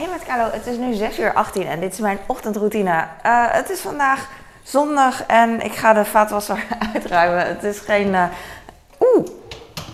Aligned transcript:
Hey 0.00 0.08
met 0.08 0.24
Carlo, 0.24 0.50
het 0.52 0.66
is 0.66 0.76
nu 0.76 0.94
6 0.94 1.18
uur 1.18 1.32
18 1.32 1.66
en 1.66 1.80
dit 1.80 1.92
is 1.92 1.98
mijn 1.98 2.18
ochtendroutine. 2.26 3.06
Eh, 3.22 3.44
het 3.50 3.70
is 3.70 3.80
vandaag 3.80 4.28
zondag 4.62 5.26
en 5.26 5.60
ik 5.60 5.72
ga 5.72 5.92
de 5.92 6.04
vaatwasser 6.04 6.66
uitruimen. 6.94 7.46
Het 7.46 7.64
is 7.64 7.78
geen... 7.78 8.14
eh, 8.14 8.24
Oeh, 9.00 9.26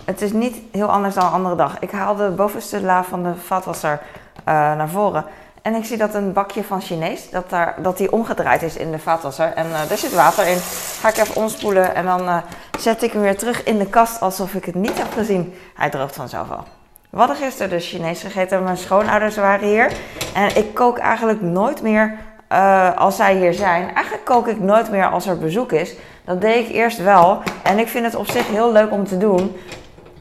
het 0.05 0.21
is 0.21 0.31
niet 0.31 0.57
heel 0.71 0.91
anders 0.91 1.15
dan 1.15 1.25
een 1.25 1.31
andere 1.31 1.55
dag. 1.55 1.79
Ik 1.79 1.91
haal 1.91 2.15
de 2.15 2.29
bovenste 2.29 2.81
la 2.81 3.03
van 3.03 3.23
de 3.23 3.35
vaatwasser 3.35 3.99
eh, 4.43 4.53
naar 4.53 4.89
voren. 4.89 5.25
En 5.61 5.75
ik 5.75 5.85
zie 5.85 5.97
dat 5.97 6.13
een 6.13 6.33
bakje 6.33 6.63
van 6.63 6.81
Chinees, 6.81 7.29
dat, 7.29 7.49
daar, 7.49 7.75
dat 7.81 7.97
die 7.97 8.11
omgedraaid 8.11 8.61
is 8.61 8.77
in 8.77 8.91
de 8.91 8.99
vaatwasser. 8.99 9.53
En 9.53 9.65
eh 9.65 9.91
er 9.91 9.97
zit 9.97 10.13
water 10.13 10.47
in. 10.47 10.57
Ga 10.99 11.09
ik 11.09 11.17
even 11.17 11.35
omspoelen 11.35 11.95
en 11.95 12.05
dan 12.05 12.41
zet 12.79 13.03
ik 13.03 13.11
hem 13.11 13.21
weer 13.21 13.37
terug 13.37 13.63
in 13.63 13.77
de 13.77 13.87
kast 13.87 14.21
alsof 14.21 14.53
ik 14.53 14.65
het 14.65 14.75
niet 14.75 14.97
heb 14.97 15.13
gezien. 15.13 15.53
Hij 15.75 15.89
droogt 15.89 16.15
vanzelf 16.15 16.51
al. 16.51 16.76
We 17.09 17.17
hadden 17.17 17.35
gisteren 17.35 17.69
dus 17.69 17.89
Chinees 17.89 18.21
gegeten. 18.21 18.63
Mijn 18.63 18.77
schoonouders 18.77 19.35
waren 19.35 19.67
hier. 19.67 19.91
En 20.33 20.55
ik 20.55 20.73
kook 20.73 20.97
eigenlijk 20.97 21.41
nooit 21.41 21.81
meer 21.81 22.17
eh, 22.47 22.97
als 22.97 23.15
zij 23.15 23.35
hier 23.35 23.53
zijn. 23.53 23.93
Eigenlijk 23.93 24.25
kook 24.25 24.47
ik 24.47 24.59
nooit 24.59 24.91
meer 24.91 25.09
als 25.09 25.27
er 25.27 25.37
bezoek 25.37 25.71
is. 25.71 25.95
Dat 26.25 26.41
deed 26.41 26.67
ik 26.67 26.75
eerst 26.75 27.03
wel. 27.03 27.41
En 27.63 27.79
ik 27.79 27.87
vind 27.87 28.05
het 28.05 28.15
op 28.15 28.27
zich 28.29 28.47
heel 28.47 28.71
leuk 28.71 28.91
om 28.91 29.05
te 29.05 29.17
doen. 29.17 29.57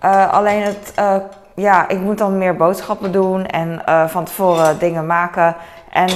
Eh, 0.01 0.33
alleen 0.33 0.63
het, 0.63 0.93
eh, 0.95 1.17
ja, 1.55 1.89
ik 1.89 2.01
moet 2.01 2.19
dan 2.19 2.39
meer 2.39 2.57
boodschappen 2.57 3.13
doen 3.13 3.47
en 3.47 3.83
van 4.09 4.25
tevoren 4.25 4.79
dingen 4.79 5.07
maken. 5.07 5.57
En 5.91 6.09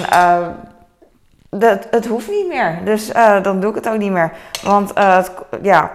dat, 1.50 1.86
het 1.90 2.06
hoeft 2.06 2.28
niet 2.28 2.48
meer. 2.48 2.78
Dus 2.84 3.12
dan 3.42 3.60
doe 3.60 3.70
ik 3.70 3.74
het 3.74 3.88
ook 3.88 3.98
niet 3.98 4.12
meer. 4.12 4.32
Want 4.62 4.92
ja, 5.62 5.90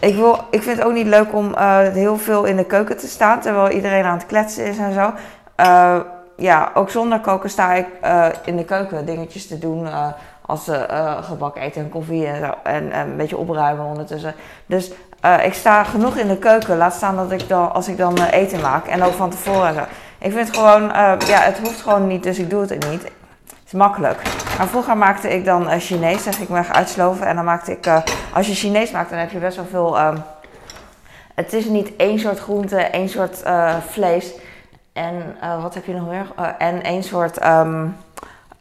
ik, 0.00 0.14
wil, 0.14 0.38
ik 0.50 0.62
vind 0.62 0.78
het 0.78 0.86
ook 0.86 0.92
niet 0.92 1.06
leuk 1.06 1.34
om 1.34 1.54
eh, 1.54 1.78
heel 1.78 2.16
veel 2.16 2.44
in 2.44 2.56
de 2.56 2.64
keuken 2.64 2.96
te 2.96 3.06
staan 3.06 3.40
terwijl 3.40 3.70
iedereen 3.70 4.04
aan 4.04 4.16
het 4.16 4.26
kletsen 4.26 4.64
is 4.64 4.78
en 4.78 4.92
zo. 4.92 5.12
Eh, 5.56 5.96
ja, 6.36 6.70
ook 6.74 6.90
zonder 6.90 7.20
koken 7.20 7.50
sta 7.50 7.72
ik 7.72 7.86
eh, 8.00 8.26
in 8.44 8.56
de 8.56 8.64
keuken 8.64 9.06
dingetjes 9.06 9.46
te 9.46 9.58
doen. 9.58 9.88
als 10.46 10.70
gebak 11.20 11.56
eten 11.56 11.82
en 11.82 11.88
koffie 11.88 12.26
en, 12.26 12.38
zo, 12.38 12.54
en, 12.62 12.92
en 12.92 13.08
een 13.08 13.16
beetje 13.16 13.36
opruimen 13.36 13.84
ondertussen. 13.84 14.34
Dus 14.66 14.92
ik 15.44 15.54
sta 15.54 15.84
genoeg 15.84 16.16
in 16.16 16.28
de 16.28 16.38
keuken. 16.38 16.76
Laat 16.76 16.94
staan 16.94 17.16
dat 17.16 17.30
ik 17.30 17.48
dan, 17.48 17.72
als 17.72 17.88
ik 17.88 17.96
dan 17.96 18.22
eten 18.22 18.60
maak. 18.60 18.86
En 18.86 19.02
ook 19.02 19.12
van 19.12 19.30
tevoren. 19.30 19.86
Ik 20.18 20.32
vind 20.32 20.46
het 20.46 20.56
gewoon, 20.56 20.82
ja, 21.26 21.40
het 21.40 21.58
hoeft 21.58 21.80
gewoon 21.80 22.06
niet, 22.06 22.22
dus 22.22 22.38
ik 22.38 22.50
doe 22.50 22.60
het 22.60 22.90
niet. 22.90 23.10
Is 23.66 23.72
makkelijk. 23.72 24.22
Maar 24.58 24.66
vroeger 24.66 24.96
maakte 24.96 25.28
ik 25.34 25.44
dan 25.44 25.68
eh, 25.68 25.80
Chinees, 25.80 26.22
zeg 26.22 26.38
ik 26.38 26.48
me 26.48 26.66
uitsloven. 26.66 27.26
En 27.26 27.36
dan 27.36 27.44
maakte 27.44 27.72
ik, 27.72 27.86
eh, 27.86 28.02
als 28.32 28.46
je 28.46 28.54
Chinees 28.54 28.90
maakt, 28.90 29.10
dan 29.10 29.18
heb 29.18 29.30
je 29.30 29.38
best 29.38 29.56
wel 29.56 29.66
veel. 29.66 29.98
ehm, 29.98 30.16
het 31.34 31.52
is 31.52 31.64
niet 31.64 31.96
één 31.96 32.18
soort 32.18 32.38
groente, 32.38 32.76
één 32.76 33.08
soort 33.08 33.42
eh, 33.42 33.76
vlees. 33.88 34.34
En 34.92 35.36
wat 35.60 35.74
heb 35.74 35.84
je 35.84 35.92
nog 35.92 36.08
meer? 36.08 36.26
En 36.58 36.82
één 36.82 37.02
soort 37.02 37.38
ehm, 37.38 37.86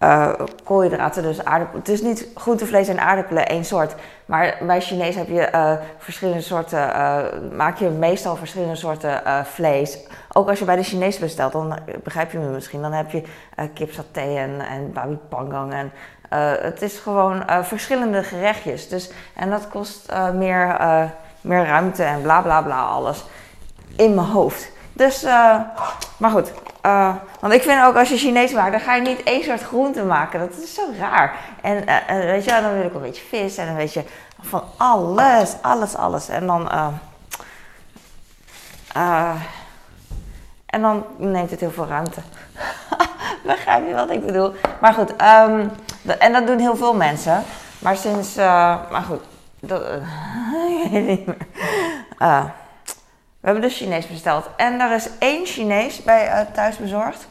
eh, 0.04 0.30
koolhydraten, 0.64 1.24
dus 1.24 1.46
aardappelen. 1.46 1.80
Het 1.80 1.90
is 1.90 2.02
niet 2.02 2.28
groentevlees 2.36 2.88
en 2.88 3.00
aardappelen 3.00 3.48
één 3.48 3.66
soort. 3.66 3.96
Maar 4.26 4.58
bij 4.62 4.82
Chinees 4.82 5.16
heb 5.16 5.28
je 5.28 5.42
eh, 5.42 5.74
verschillende 5.98 6.42
soorten, 6.42 6.94
eh, 6.94 7.18
maak 7.56 7.78
je 7.78 7.90
meestal 7.90 8.36
verschillende 8.36 8.76
soorten 8.76 9.22
vlees. 9.46 10.00
Ook 10.34 10.50
als 10.50 10.60
je 10.60 10.66
bij 10.66 10.76
de 10.76 10.84
Chinees 10.84 11.20
bestelt, 11.20 11.52
dan 11.52 11.80
begrijp 12.04 12.32
je 12.32 12.38
me 12.38 12.50
misschien. 12.50 12.82
Dan 12.82 12.92
heb 12.94 13.12
je 13.12 13.24
kipsaté 13.74 14.22
en, 14.22 14.60
en 14.60 14.94
babi 14.94 15.18
pangang. 15.30 15.74
En, 15.74 15.92
het 16.62 16.82
is 16.82 17.00
gewoon 17.00 17.44
verschillende 17.62 18.24
gerechtjes. 18.24 18.90
Dus, 18.90 19.12
en 19.36 19.50
dat 19.50 19.68
kost 19.68 20.14
meer, 20.34 20.78
meer 21.42 21.66
ruimte 21.66 22.04
en 22.04 22.22
bla 22.22 22.42
bla 22.42 22.62
bla 22.62 22.82
alles 22.84 23.26
in 23.96 24.16
mijn 24.16 24.28
hoofd. 24.28 24.72
Dus, 24.94 25.24
maar 26.18 26.30
goed. 26.32 26.52
Eh, 26.84 27.16
want 27.40 27.54
ik 27.54 27.62
vind 27.62 27.84
ook 27.84 27.96
als 27.96 28.10
je 28.10 28.18
Chinees 28.18 28.52
maakt, 28.52 28.72
dan 28.72 28.80
ga 28.80 28.96
je 28.96 29.02
niet 29.02 29.24
één 29.24 29.44
soort 29.44 29.62
groente 29.62 30.04
maken. 30.04 30.40
Dat 30.40 30.58
is 30.58 30.74
zo 30.74 30.82
raar. 31.00 31.36
En 31.62 31.88
eh, 31.88 32.10
eh, 32.10 32.26
weet 32.26 32.44
je, 32.44 32.62
dan 32.62 32.74
wil 32.74 32.84
ik 32.84 32.94
een 32.94 33.02
beetje 33.02 33.24
vis 33.30 33.58
en 33.58 33.68
een 33.68 33.76
beetje 33.76 34.04
van 34.42 34.64
alles, 34.78 35.56
alles, 35.62 35.96
alles. 35.96 36.30
En 36.30 36.48
dan, 36.48 36.70
en 40.66 40.82
dan 40.82 41.06
neemt 41.18 41.52
het 41.52 41.60
heel 41.60 41.72
veel 41.72 41.88
ruimte. 41.88 42.22
Begrijp 43.44 43.88
je 43.88 43.94
wat 43.94 44.10
ik 44.10 44.26
bedoel? 44.26 44.54
Maar 44.82 44.94
goed, 44.94 45.16
ehm, 45.16 45.68
en 46.20 46.34
dat 46.34 46.48
doen 46.48 46.60
heel 46.60 46.76
veel 46.76 46.96
mensen. 46.96 47.44
Maar 47.80 47.96
sinds, 47.96 48.36
maar 48.36 49.06
goed, 49.08 49.22
dat, 49.60 49.84
niet 50.92 51.26
meer. 51.26 51.36
We 53.44 53.50
hebben 53.50 53.70
dus 53.70 53.78
Chinees 53.78 54.08
besteld. 54.08 54.50
En 54.56 54.80
er 54.80 54.96
is 54.96 55.10
één 55.20 55.46
Chinees 55.46 56.04
bij 56.04 56.28
eh, 56.28 56.40
Thuisbezorgd. 56.54 57.28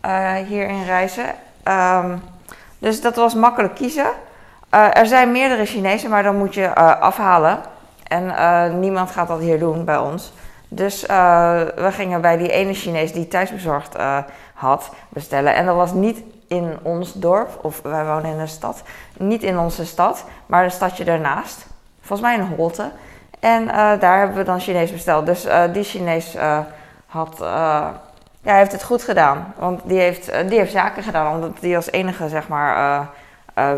eh, 0.00 0.34
hier 0.34 0.68
in 0.68 0.84
Reizen. 0.84 1.34
Ehm, 1.62 2.16
dus 2.78 3.00
dat 3.00 3.16
was 3.16 3.34
makkelijk 3.34 3.74
kiezen. 3.74 4.06
Eh, 4.68 4.96
er 4.96 5.06
zijn 5.06 5.32
meerdere 5.32 5.64
Chinezen, 5.64 6.10
maar 6.10 6.22
dan 6.22 6.36
moet 6.36 6.54
je 6.54 6.74
afhalen. 6.74 7.58
En 8.02 8.80
niemand 8.80 9.10
gaat 9.10 9.28
dat 9.28 9.40
hier 9.40 9.58
doen 9.58 9.84
bij 9.84 9.96
ons. 9.96 10.32
Dus 10.68 11.02
we 11.06 11.88
gingen 11.90 12.20
bij 12.20 12.36
die 12.36 12.50
ene 12.50 12.74
Chinees 12.74 13.12
die 13.12 13.28
thuisbezorgd 13.28 13.96
had 14.54 14.90
bestellen. 15.08 15.54
En 15.54 15.66
dat 15.66 15.76
was 15.76 15.92
niet 15.92 16.22
in 16.46 16.78
ons 16.82 17.12
dorp, 17.12 17.58
of 17.64 17.80
wij 17.82 18.04
wonen 18.04 18.32
in 18.32 18.38
een 18.38 18.48
stad. 18.48 18.82
Niet 19.16 19.42
in 19.42 19.58
onze 19.58 19.86
stad, 19.86 20.24
maar 20.46 20.64
een 20.64 20.70
stadje 20.70 21.04
daarnaast. 21.04 21.66
Volgens 22.00 22.28
mij 22.28 22.34
in 22.34 22.54
Holte. 22.56 22.90
En 23.42 23.68
eh, 23.68 24.00
daar 24.00 24.18
hebben 24.18 24.36
we 24.36 24.42
dan 24.42 24.60
Chinees 24.60 24.92
besteld. 24.92 25.26
Dus 25.26 25.44
eh, 25.44 25.72
die 25.72 25.82
Chinees 25.82 26.34
eh, 26.34 26.58
had, 27.06 27.36
ja, 28.42 28.54
heeft 28.54 28.72
het 28.72 28.82
goed 28.82 29.02
gedaan. 29.02 29.54
Want 29.58 29.80
die 29.84 29.98
heeft, 29.98 30.32
die 30.48 30.58
heeft 30.58 30.72
zaken 30.72 31.02
gedaan, 31.02 31.34
omdat 31.34 31.60
die 31.60 31.76
als 31.76 31.90
enige 31.90 32.28
zeg 32.28 32.48
maar 32.48 33.08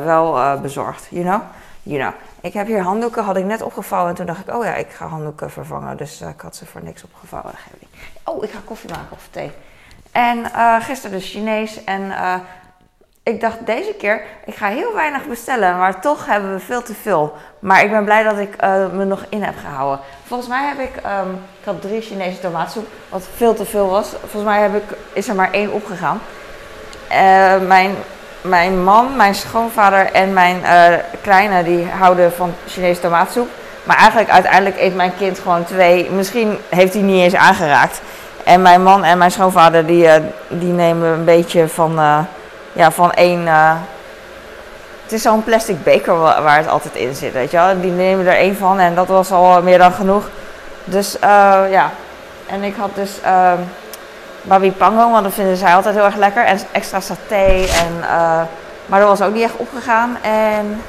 wel 0.04 0.60
bezorgd. 0.60 1.06
You 1.10 1.24
know? 1.24 1.40
You 1.82 2.00
know. 2.00 2.12
Ik 2.40 2.52
heb 2.52 2.66
hier 2.66 2.82
handdoeken, 2.82 3.24
had 3.24 3.36
ik 3.36 3.44
net 3.44 3.62
opgevouwen. 3.62 4.10
En 4.10 4.16
toen 4.16 4.26
dacht 4.26 4.48
ik, 4.48 4.54
oh 4.54 4.64
ja, 4.64 4.74
ik 4.74 4.90
ga 4.90 5.06
handdoeken 5.06 5.50
vervangen. 5.50 5.96
Dus 5.96 6.20
ik 6.20 6.40
had 6.40 6.56
ze 6.56 6.66
voor 6.66 6.82
niks 6.82 7.04
opgevouwen. 7.04 7.52
Oh, 8.24 8.44
ik 8.44 8.50
ga 8.50 8.58
koffie 8.64 8.90
maken 8.90 9.12
of 9.16 9.28
thee. 9.30 9.52
En 10.12 10.44
gisteren 10.80 11.18
dus 11.18 11.30
Chinees. 11.30 11.84
En 11.84 12.12
ik 13.24 13.40
dacht 13.40 13.56
deze 13.64 13.94
keer, 13.98 14.22
ik 14.44 14.54
ga 14.54 14.66
heel 14.66 14.94
weinig 14.94 15.26
bestellen, 15.26 15.78
maar 15.78 16.00
toch 16.00 16.26
hebben 16.26 16.52
we 16.52 16.60
veel 16.60 16.82
te 16.82 16.94
veel. 17.02 17.32
Maar 17.58 17.84
ik 17.84 17.90
ben 17.90 18.04
blij 18.04 18.22
dat 18.22 18.38
ik 18.38 18.54
eh, 18.56 18.86
me 18.92 19.04
nog 19.04 19.24
in 19.28 19.42
heb 19.42 19.54
gehouden. 19.60 20.00
Volgens 20.26 20.48
mij 20.48 20.66
heb 20.66 20.78
ik, 20.78 20.96
ehm, 21.02 21.30
ik 21.30 21.64
had 21.64 21.80
drie 21.80 22.00
Chinese 22.00 22.40
tomaatsoep, 22.40 22.86
wat 23.08 23.28
veel 23.36 23.54
te 23.54 23.64
veel 23.64 23.88
was. 23.88 24.08
Volgens 24.20 24.44
mij 24.44 24.60
heb 24.60 24.74
ik, 24.74 24.96
is 25.12 25.28
er 25.28 25.34
maar 25.34 25.52
één 25.52 25.72
opgegaan. 25.72 26.20
Eh, 27.08 27.58
mijn, 27.66 27.94
mijn 28.40 28.84
man, 28.84 29.16
mijn 29.16 29.34
schoonvader 29.34 30.12
en 30.12 30.32
mijn 30.32 30.64
eh, 30.64 30.98
kleine, 31.22 31.62
die 31.62 31.86
houden 31.86 32.32
van 32.32 32.54
Chinese 32.66 33.00
tomaatsoep. 33.00 33.48
Maar 33.84 33.96
eigenlijk 33.96 34.30
uiteindelijk 34.30 34.80
eet 34.80 34.94
mijn 34.94 35.16
kind 35.18 35.38
gewoon 35.38 35.64
twee. 35.64 36.10
Misschien 36.10 36.58
heeft 36.68 36.92
hij 36.92 37.02
niet 37.02 37.22
eens 37.22 37.34
aangeraakt. 37.34 38.00
En 38.44 38.62
mijn 38.62 38.82
man 38.82 39.04
en 39.04 39.18
mijn 39.18 39.30
schoonvader, 39.30 39.86
die, 39.86 40.08
die 40.48 40.72
nemen 40.72 41.08
een 41.08 41.24
beetje 41.24 41.68
van... 41.68 41.98
ja, 42.74 42.90
van 42.90 43.12
één. 43.12 43.46
eh, 43.48 43.72
het 45.02 45.12
is 45.12 45.22
zo'n 45.22 45.44
plastic 45.44 45.82
beker 45.84 46.18
wa- 46.20 46.42
waar 46.42 46.56
het 46.56 46.68
altijd 46.68 46.94
in 46.94 47.14
zit, 47.14 47.32
weet 47.32 47.50
je 47.50 47.56
wel. 47.56 47.80
Die 47.80 47.90
nemen 47.90 48.26
er 48.26 48.36
één 48.36 48.56
van 48.56 48.78
en 48.78 48.94
dat 48.94 49.06
was 49.06 49.30
al 49.32 49.62
meer 49.62 49.78
dan 49.78 49.92
genoeg. 49.92 50.28
Dus 50.84 51.18
eh, 51.18 51.60
ja. 51.70 51.90
En 52.46 52.62
ik 52.62 52.74
had 52.76 52.90
dus 52.94 53.20
ehm 53.24 53.58
babi 54.42 54.72
pango, 54.72 55.10
want 55.10 55.24
dat 55.24 55.32
vinden 55.34 55.56
zij 55.56 55.74
altijd 55.74 55.94
heel 55.94 56.04
erg 56.04 56.16
lekker. 56.16 56.44
En 56.44 56.58
extra 56.72 57.00
saté. 57.00 57.44
En, 57.84 58.02
eh, 58.02 58.40
maar 58.86 59.00
dat 59.00 59.08
was 59.18 59.22
ook 59.22 59.34
niet 59.34 59.42
echt 59.42 59.56
opgegaan. 59.56 60.16
En 60.22 60.82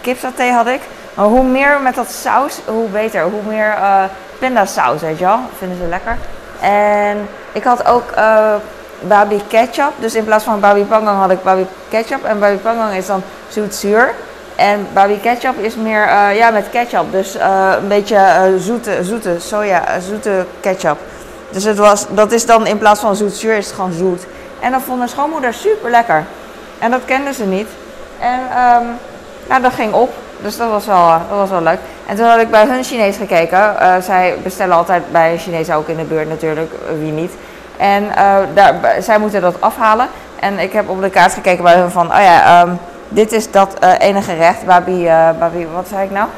kipsaté 0.00 0.44
had 0.50 0.66
ik. 0.66 0.80
Maar 1.14 1.26
hoe 1.26 1.42
meer 1.44 1.80
met 1.80 1.94
dat 1.94 2.10
saus, 2.10 2.58
hoe 2.66 2.88
beter. 2.88 3.22
Hoe 3.22 3.42
meer 3.46 3.70
eh 3.70 4.02
pindasaus, 4.38 5.00
weet 5.00 5.18
je 5.18 5.24
wel. 5.24 5.36
Dat 5.36 5.58
vinden 5.58 5.78
ze 5.78 5.86
lekker. 5.88 6.16
En 6.60 7.28
ik 7.52 7.64
had 7.64 7.86
ook 7.86 8.10
babi 9.08 9.42
ketchup. 9.48 9.92
Dus 9.98 10.14
in 10.14 10.24
plaats 10.24 10.44
van 10.44 10.60
babi 10.60 10.84
pangang 10.84 11.18
had 11.18 11.30
ik 11.30 11.42
babi 11.42 11.66
ketchup. 11.88 12.24
En 12.24 12.38
babi 12.38 12.56
pangang 12.56 12.94
is 12.94 13.06
dan 13.06 13.22
zoet-zuur. 13.48 14.14
En 14.56 14.86
babi 14.92 15.20
ketchup 15.20 15.58
is 15.58 15.74
meer 15.74 16.06
eh, 16.06 16.36
ja, 16.36 16.50
met 16.50 16.70
ketchup. 16.70 17.12
Dus 17.12 17.36
eh, 17.36 17.72
een 17.80 17.88
beetje 17.88 18.16
eh, 18.16 18.42
zoete, 18.58 19.04
zoete 19.04 19.36
soja, 19.38 20.00
zoete 20.00 20.44
ketchup. 20.60 20.98
Dus 21.50 21.64
het 21.64 21.78
was, 21.78 22.06
dat 22.08 22.32
is 22.32 22.46
dan 22.46 22.66
in 22.66 22.78
plaats 22.78 23.00
van 23.00 23.16
zoet-zuur 23.16 23.56
is 23.56 23.66
het 23.66 23.74
gewoon 23.74 23.92
zoet. 23.92 24.26
En 24.60 24.72
dat 24.72 24.82
vond 24.82 24.98
mijn 24.98 25.10
schoonmoeder 25.10 25.54
super 25.54 25.90
lekker. 25.90 26.24
En 26.78 26.90
dat 26.90 27.00
kende 27.04 27.32
ze 27.32 27.44
niet. 27.44 27.68
En 28.18 28.40
ehm, 28.50 28.84
nou, 29.48 29.62
dat 29.62 29.72
ging 29.72 29.92
op. 29.92 30.12
Dus 30.40 30.56
dat 30.56 30.70
was, 30.70 30.86
wel, 30.86 31.08
dat 31.28 31.38
was 31.38 31.50
wel 31.50 31.62
leuk. 31.62 31.78
En 32.06 32.16
toen 32.16 32.26
had 32.26 32.40
ik 32.40 32.50
bij 32.50 32.66
hun 32.66 32.84
Chinees 32.84 33.16
gekeken. 33.16 33.74
Zij 34.02 34.36
bestellen 34.42 34.76
altijd 34.76 35.12
bij 35.12 35.38
Chinees 35.38 35.70
ook 35.70 35.88
in 35.88 35.96
de 35.96 36.02
buurt 36.02 36.28
natuurlijk. 36.28 36.72
Wie 36.98 37.12
niet. 37.12 37.32
En 37.76 38.16
eh, 38.16 38.36
daar, 38.54 38.74
zij 38.98 39.18
moeten 39.18 39.40
dat 39.40 39.60
afhalen. 39.60 40.08
En 40.40 40.58
ik 40.58 40.72
heb 40.72 40.88
op 40.88 41.00
de 41.00 41.10
kaart 41.10 41.32
gekeken 41.32 41.64
bij 41.64 41.74
hun 41.74 41.90
van... 41.90 42.06
Oh 42.06 42.20
ja, 42.20 42.62
ehm, 42.62 42.74
dit 43.08 43.32
is 43.32 43.50
dat 43.50 43.78
eh, 43.78 43.92
ene 43.98 44.22
gerecht. 44.22 44.64
Babi, 44.64 45.04
babi, 45.38 45.66
wat 45.74 45.88
zei 45.88 46.04
ik 46.04 46.10
nou? 46.10 46.28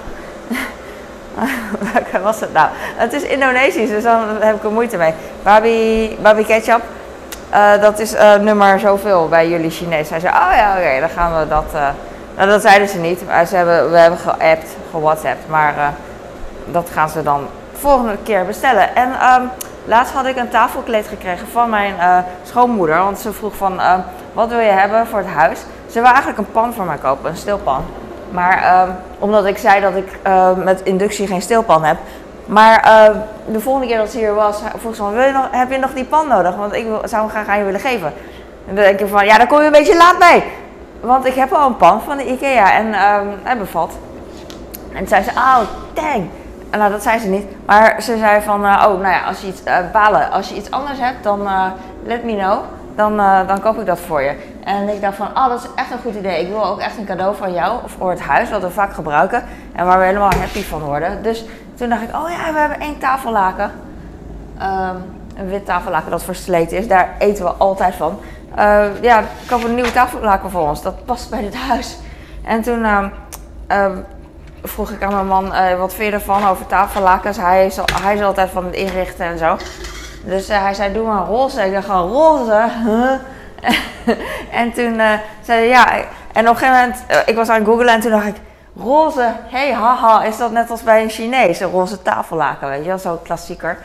Welke 1.93 2.21
was 2.21 2.41
het 2.41 2.53
nou? 2.53 2.69
Het 2.97 3.13
is 3.13 3.23
Indonesisch, 3.23 3.89
dus 3.89 4.03
dan 4.03 4.21
heb 4.41 4.57
ik 4.57 4.65
er 4.65 4.71
moeite 4.71 4.97
mee. 4.97 5.15
Babi, 5.43 6.19
babi 6.23 6.45
ketchup. 6.45 6.83
dat 7.81 7.99
is 7.99 8.15
uh, 8.15 8.35
nummer 8.35 8.81
zoveel 8.81 9.29
bij 9.29 9.49
jullie 9.49 9.71
Chinees. 9.71 10.11
Hij 10.11 10.21
zei, 10.21 10.35
oh 10.35 10.57
ja, 10.57 10.77
oké, 10.77 11.01
dan 11.01 11.09
gaan 11.09 11.41
we 11.41 11.49
dat... 11.49 11.65
Uh, 11.75 11.89
nou, 12.37 12.49
dat 12.49 12.63
zeiden 12.63 12.89
ze 12.89 12.99
niet. 12.99 13.27
Maar 13.27 13.47
ze 13.47 13.57
hebben, 13.57 13.91
we 13.91 13.99
hebben 13.99 14.19
geappt, 14.19 14.77
gewhatsappt. 14.91 15.49
Maar 15.49 15.95
dat 16.65 16.89
gaan 16.93 17.09
ze 17.09 17.23
dan 17.23 17.47
volgende 17.73 18.17
keer 18.23 18.45
bestellen. 18.45 18.95
En 18.95 19.09
um, 19.09 19.51
laatst 19.85 20.15
had 20.15 20.27
ik 20.27 20.37
een 20.37 20.49
tafelkleed 20.49 21.07
gekregen 21.07 21.49
van 21.49 21.71
mijn 21.71 21.95
schoonmoeder. 22.43 22.99
Want 22.99 23.19
ze 23.19 23.33
vroeg 23.33 23.57
van, 23.57 23.81
wat 24.33 24.49
wil 24.49 24.59
je 24.59 24.71
hebben 24.71 25.07
voor 25.07 25.19
het 25.19 25.29
huis? 25.29 25.61
Ze 25.87 26.01
wil 26.01 26.09
eigenlijk 26.09 26.39
een 26.39 26.51
pan 26.53 26.73
voor 26.73 26.85
mij 26.85 26.97
kopen, 26.97 27.31
een 27.31 27.37
stilpan. 27.37 27.85
Maar 28.31 28.83
um, 28.83 28.95
omdat 29.19 29.47
ik 29.47 29.59
zei 29.59 29.81
dat 29.81 29.95
ik 29.95 30.19
met 30.65 30.81
inductie 30.83 31.27
geen 31.27 31.43
stilpan 31.43 31.85
heb, 31.85 31.97
maar 32.47 32.83
de 33.47 33.61
volgende 33.61 33.89
keer 33.89 33.99
dat 33.99 34.11
ze 34.11 34.19
hier 34.19 34.35
was, 34.35 34.61
vroeg 34.77 34.95
ze 34.95 35.03
van, 35.03 35.13
wil 35.13 35.27
je 35.27 35.33
nog, 35.33 35.49
heb 35.51 35.71
je 35.71 35.79
nog 35.79 35.93
die 35.93 36.05
pan 36.05 36.29
nodig? 36.29 36.57
Want 36.57 36.73
ik 36.73 36.87
zou 37.05 37.23
hem 37.23 37.31
graag 37.31 37.47
aan 37.47 37.59
je 37.59 37.65
willen 37.65 37.81
geven. 37.81 38.13
En 38.69 38.75
dan 38.75 38.85
denk 38.85 39.01
ik 39.01 39.09
van, 39.09 39.25
ja, 39.25 39.39
daar 39.39 39.47
kom 39.47 39.59
je 39.59 39.65
een 39.65 39.73
beetje 39.73 39.97
laat 39.97 40.19
bij. 40.19 40.45
Want 41.01 41.27
ik 41.27 41.35
heb 41.35 41.53
al 41.53 41.67
een 41.67 41.77
pan 41.77 42.01
van 42.03 42.17
de 42.17 42.27
Ikea 42.27 42.73
en 42.73 42.87
um, 42.87 43.35
hij 43.43 43.59
bevat. 43.59 43.91
En 44.93 44.99
toen 44.99 45.09
zei 45.09 45.23
ze, 45.23 45.31
oh, 45.31 45.61
dang. 45.93 46.29
Nou, 46.77 46.91
dat 46.91 47.03
zei 47.03 47.19
ze 47.19 47.29
niet. 47.29 47.47
Maar 47.67 48.03
ze 48.03 48.17
zei 48.17 48.41
van, 48.41 48.65
uh, 48.65 48.85
oh, 48.87 49.01
nou 49.01 49.15
ja, 49.15 49.25
als 49.25 49.41
je 49.41 49.47
iets, 49.47 49.63
uh, 49.65 49.77
balen, 49.93 50.31
als 50.31 50.49
je 50.49 50.55
iets 50.55 50.71
anders 50.71 50.99
hebt, 50.99 51.23
dan 51.23 51.41
uh, 51.41 51.67
let 52.05 52.25
me 52.25 52.37
know. 52.37 52.59
Dan, 52.97 53.17
dan 53.47 53.61
koop 53.61 53.79
ik 53.79 53.87
dat 53.87 54.01
voor 54.01 54.23
je. 54.23 54.37
En 54.65 54.89
ik 54.89 55.01
dacht 55.01 55.17
van, 55.17 55.27
oh, 55.27 55.49
dat 55.49 55.59
is 55.59 55.69
echt 55.75 55.91
een 55.91 55.99
goed 55.99 56.15
idee. 56.15 56.41
Ik 56.41 56.49
wil 56.49 56.65
ook 56.65 56.81
echt 56.81 56.99
een 56.99 57.05
cadeau 57.05 57.37
van 57.37 57.53
jou 57.53 57.81
voor 57.87 58.11
het 58.11 58.21
huis, 58.21 58.51
wat 58.51 58.63
we 58.63 58.71
vaak 58.71 58.93
gebruiken. 58.93 59.45
En 59.73 59.87
waar 59.87 59.99
we 59.99 60.05
helemaal 60.05 60.31
happy 60.31 60.63
van 60.63 60.81
worden. 60.81 61.23
Dus 61.23 61.45
toen 61.75 61.89
dacht 61.89 62.03
ik, 62.03 62.15
oh 62.15 62.31
ja, 62.31 62.53
we 62.53 62.59
hebben 62.59 62.81
één 62.81 62.99
tafellaken. 62.99 63.71
Um, 64.63 65.05
een 65.37 65.49
wit 65.49 65.67
tafellaken 65.67 66.11
dat 66.11 66.23
versleten 66.23 66.79
is. 66.79 66.89
Daar 66.89 67.15
eten 67.19 67.45
we 67.45 67.51
altijd 67.51 67.95
van. 67.95 68.19
Uh, 68.59 68.85
ja, 69.01 69.23
koop 69.47 69.65
een 69.65 69.75
nieuwe 69.75 69.93
tafellaken 69.93 70.51
voor 70.51 70.69
ons. 70.69 70.83
Dat 70.83 71.05
past 71.05 71.31
bij 71.31 71.41
dit 71.41 71.57
huis. 71.57 71.99
En 72.45 72.63
toen 72.63 72.79
uh, 72.79 73.05
vroeg 74.65 74.91
ik 74.91 75.03
aan 75.03 75.15
mijn 75.15 75.27
man, 75.27 75.55
eh, 75.55 75.79
wat 75.79 75.95
vind 75.95 76.09
je 76.09 76.15
ervan 76.15 76.49
over 76.49 76.67
tafellakens? 76.67 77.37
Hij 77.37 77.67
is, 77.67 77.79
hij 78.03 78.15
is 78.15 78.23
altijd 78.23 78.51
van 78.51 78.65
het 78.65 78.75
inrichten 78.75 79.27
en 79.27 79.39
zo. 79.39 79.57
Dus 80.25 80.49
eh, 80.49 80.63
hij 80.63 80.75
zei, 80.75 80.93
doe 80.93 81.07
maar 81.07 81.27
roze. 81.27 81.63
Ik 81.63 81.73
dacht 81.73 81.87
gewoon, 81.87 82.11
roze? 82.11 82.69
en 84.61 84.73
toen 84.73 85.01
zei 85.43 85.59
hij, 85.59 85.69
ja. 85.69 85.93
En 86.33 86.49
op 86.49 86.55
een 86.55 86.57
gegeven 86.57 86.81
moment, 86.81 87.05
ik 87.27 87.37
was 87.37 87.49
aan 87.49 87.59
het 87.59 87.65
googlen 87.65 87.89
en 87.89 88.01
toen 88.01 88.11
dacht 88.11 88.27
ik 88.27 88.37
roze, 88.77 89.33
hey 89.43 89.73
haha, 89.73 90.25
is 90.25 90.37
dat 90.37 90.51
net 90.51 90.71
als 90.71 90.83
bij 90.83 91.03
een 91.03 91.11
Chinees, 91.11 91.61
een 91.61 91.71
roze 91.71 92.03
tafellaken, 92.03 92.69
weet 92.69 92.83
je 92.83 92.89
wel, 92.89 92.99
zo'n 92.99 93.23
klassieker. 93.23 93.79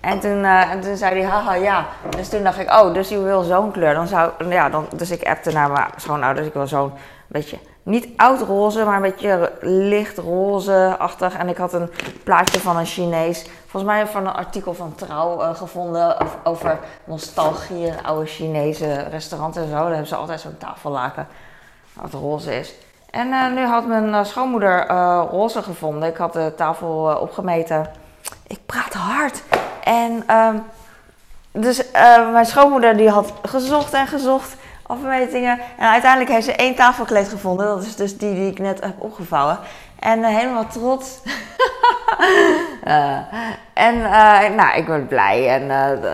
En 0.00 0.20
toen, 0.20 0.44
en 0.44 0.80
toen 0.80 0.96
zei 0.96 1.20
hij, 1.20 1.30
haha, 1.30 1.54
ja. 1.54 1.86
Dus 2.16 2.28
toen 2.28 2.42
dacht 2.42 2.58
ik, 2.58 2.70
oh, 2.70 2.94
dus 2.94 3.08
je 3.08 3.22
wil 3.22 3.42
zo'n 3.42 3.70
kleur. 3.70 3.94
Dan 3.94 4.06
zou, 4.06 4.30
ja, 4.48 4.68
dan, 4.68 4.86
dus 4.96 5.10
ik 5.10 5.22
appte 5.22 5.52
naar 5.52 5.70
mijn 5.70 5.86
schoonouders, 5.96 6.46
ik 6.46 6.52
wil 6.52 6.66
zo'n 6.66 6.92
beetje, 7.26 7.58
niet 7.86 8.08
oud 8.16 8.40
roze, 8.40 8.84
maar 8.84 8.96
een 8.96 9.02
beetje 9.02 9.52
licht 9.60 10.18
roze-achtig. 10.18 11.34
En 11.36 11.48
ik 11.48 11.56
had 11.56 11.72
een 11.72 11.90
plaatje 12.24 12.60
van 12.60 12.76
een 12.76 12.86
Chinees, 12.86 13.46
volgens 13.66 13.92
mij 13.92 14.06
van 14.06 14.26
een 14.26 14.32
artikel 14.32 14.74
van 14.74 14.94
Trouw 14.94 15.40
uh, 15.40 15.54
gevonden 15.54 16.16
over 16.44 16.78
nostalgie 17.04 17.92
oude 18.02 18.26
Chinese 18.26 18.94
restaurants 19.10 19.56
en 19.56 19.68
zo. 19.68 19.70
Daar 19.70 19.88
hebben 19.88 20.06
ze 20.06 20.14
altijd 20.14 20.40
zo'n 20.40 20.58
tafellaken 20.58 21.26
wat 21.92 22.12
roze 22.12 22.58
is. 22.58 22.74
En 23.10 23.28
uh, 23.28 23.52
nu 23.52 23.64
had 23.64 23.86
mijn 23.86 24.08
uh, 24.08 24.24
schoonmoeder 24.24 24.86
roze 25.30 25.62
gevonden. 25.62 26.08
Ik 26.08 26.16
had 26.16 26.32
de 26.32 26.52
tafel 26.56 27.18
opgemeten. 27.20 27.90
Ik 28.46 28.58
praat 28.66 28.94
hard. 28.94 29.42
En 29.84 30.22
ehm, 30.26 30.56
dus 31.52 31.82
mijn 32.32 32.46
schoonmoeder 32.46 32.96
die 32.96 33.10
had 33.10 33.32
gezocht 33.42 33.92
en 33.92 34.06
gezocht 34.06 34.56
afmetingen. 34.86 35.58
En 35.78 35.88
uiteindelijk 35.88 36.30
heeft 36.30 36.44
ze 36.44 36.54
één 36.54 36.74
tafelkleed 36.74 37.28
gevonden. 37.28 37.66
Dat 37.66 37.82
is 37.82 37.96
dus 37.96 38.18
die 38.18 38.34
die 38.34 38.50
ik 38.50 38.58
net 38.58 38.80
heb 38.80 38.94
opgevouwen. 38.98 39.58
En 39.98 40.24
helemaal 40.24 40.66
trots. 40.66 41.20
en 43.86 44.00
nou, 44.54 44.76
ik 44.76 44.86
ben 44.86 45.06
blij. 45.06 45.48
En 45.48 45.68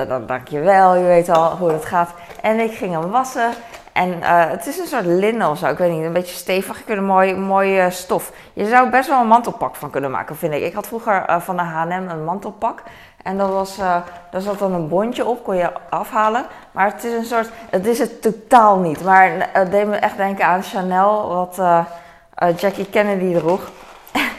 dan 0.09 0.27
dank 0.27 0.49
je 0.49 0.61
wel. 0.61 0.95
Je 0.95 1.05
weet 1.05 1.29
al 1.29 1.57
hoe 1.57 1.71
het 1.71 1.85
gaat. 1.85 2.11
En 2.41 2.61
ik 2.61 2.73
ging 2.73 2.93
hem 2.93 3.11
wassen. 3.11 3.51
En 3.93 4.09
uh, 4.09 4.49
het 4.49 4.67
is 4.67 4.79
een 4.79 4.87
soort 4.87 5.07
linnen 5.07 5.51
of 5.51 5.59
zo, 5.59 5.67
ik 5.67 5.79
weet 5.79 5.91
niet, 5.91 6.05
een 6.05 6.13
beetje 6.13 6.37
stevig. 6.37 6.81
Ik 6.81 6.89
een 6.89 7.05
mooi, 7.05 7.35
mooie 7.35 7.91
stof. 7.91 8.33
Je 8.53 8.67
zou 8.67 8.91
best 8.91 9.09
wel 9.09 9.21
een 9.21 9.27
mantelpak 9.27 9.77
van 9.77 9.91
kunnen 9.91 10.11
maken, 10.11 10.37
vind 10.37 10.53
ik. 10.53 10.63
Ik 10.63 10.73
had 10.73 10.87
vroeger 10.87 11.25
uh, 11.31 11.41
van 11.41 11.57
de 11.57 11.63
H&M 11.63 12.09
een 12.09 12.25
mantelpak. 12.25 12.83
En 13.23 13.39
dat 13.39 13.51
was, 13.51 13.77
daar 13.77 14.41
zat 14.41 14.59
dan 14.59 14.73
een 14.73 14.89
bondje 14.89 15.27
op, 15.27 15.45
kon 15.45 15.57
je 15.57 15.71
afhalen. 15.91 16.45
Maar 16.71 16.87
het 16.87 17.05
is 17.05 17.13
een 17.13 17.25
soort, 17.25 17.51
het 17.71 17.87
is 17.87 17.99
het 17.99 18.23
totaal 18.23 18.79
niet. 18.79 19.05
Maar 19.05 19.49
het 19.53 19.71
deed 19.71 19.87
me 19.87 19.97
echt 19.97 20.17
denken 20.17 20.47
aan 20.47 20.63
Chanel, 20.63 21.29
wat 21.29 21.87
Jackie 22.61 22.87
Kennedy 22.87 23.35
droeg. 23.35 23.71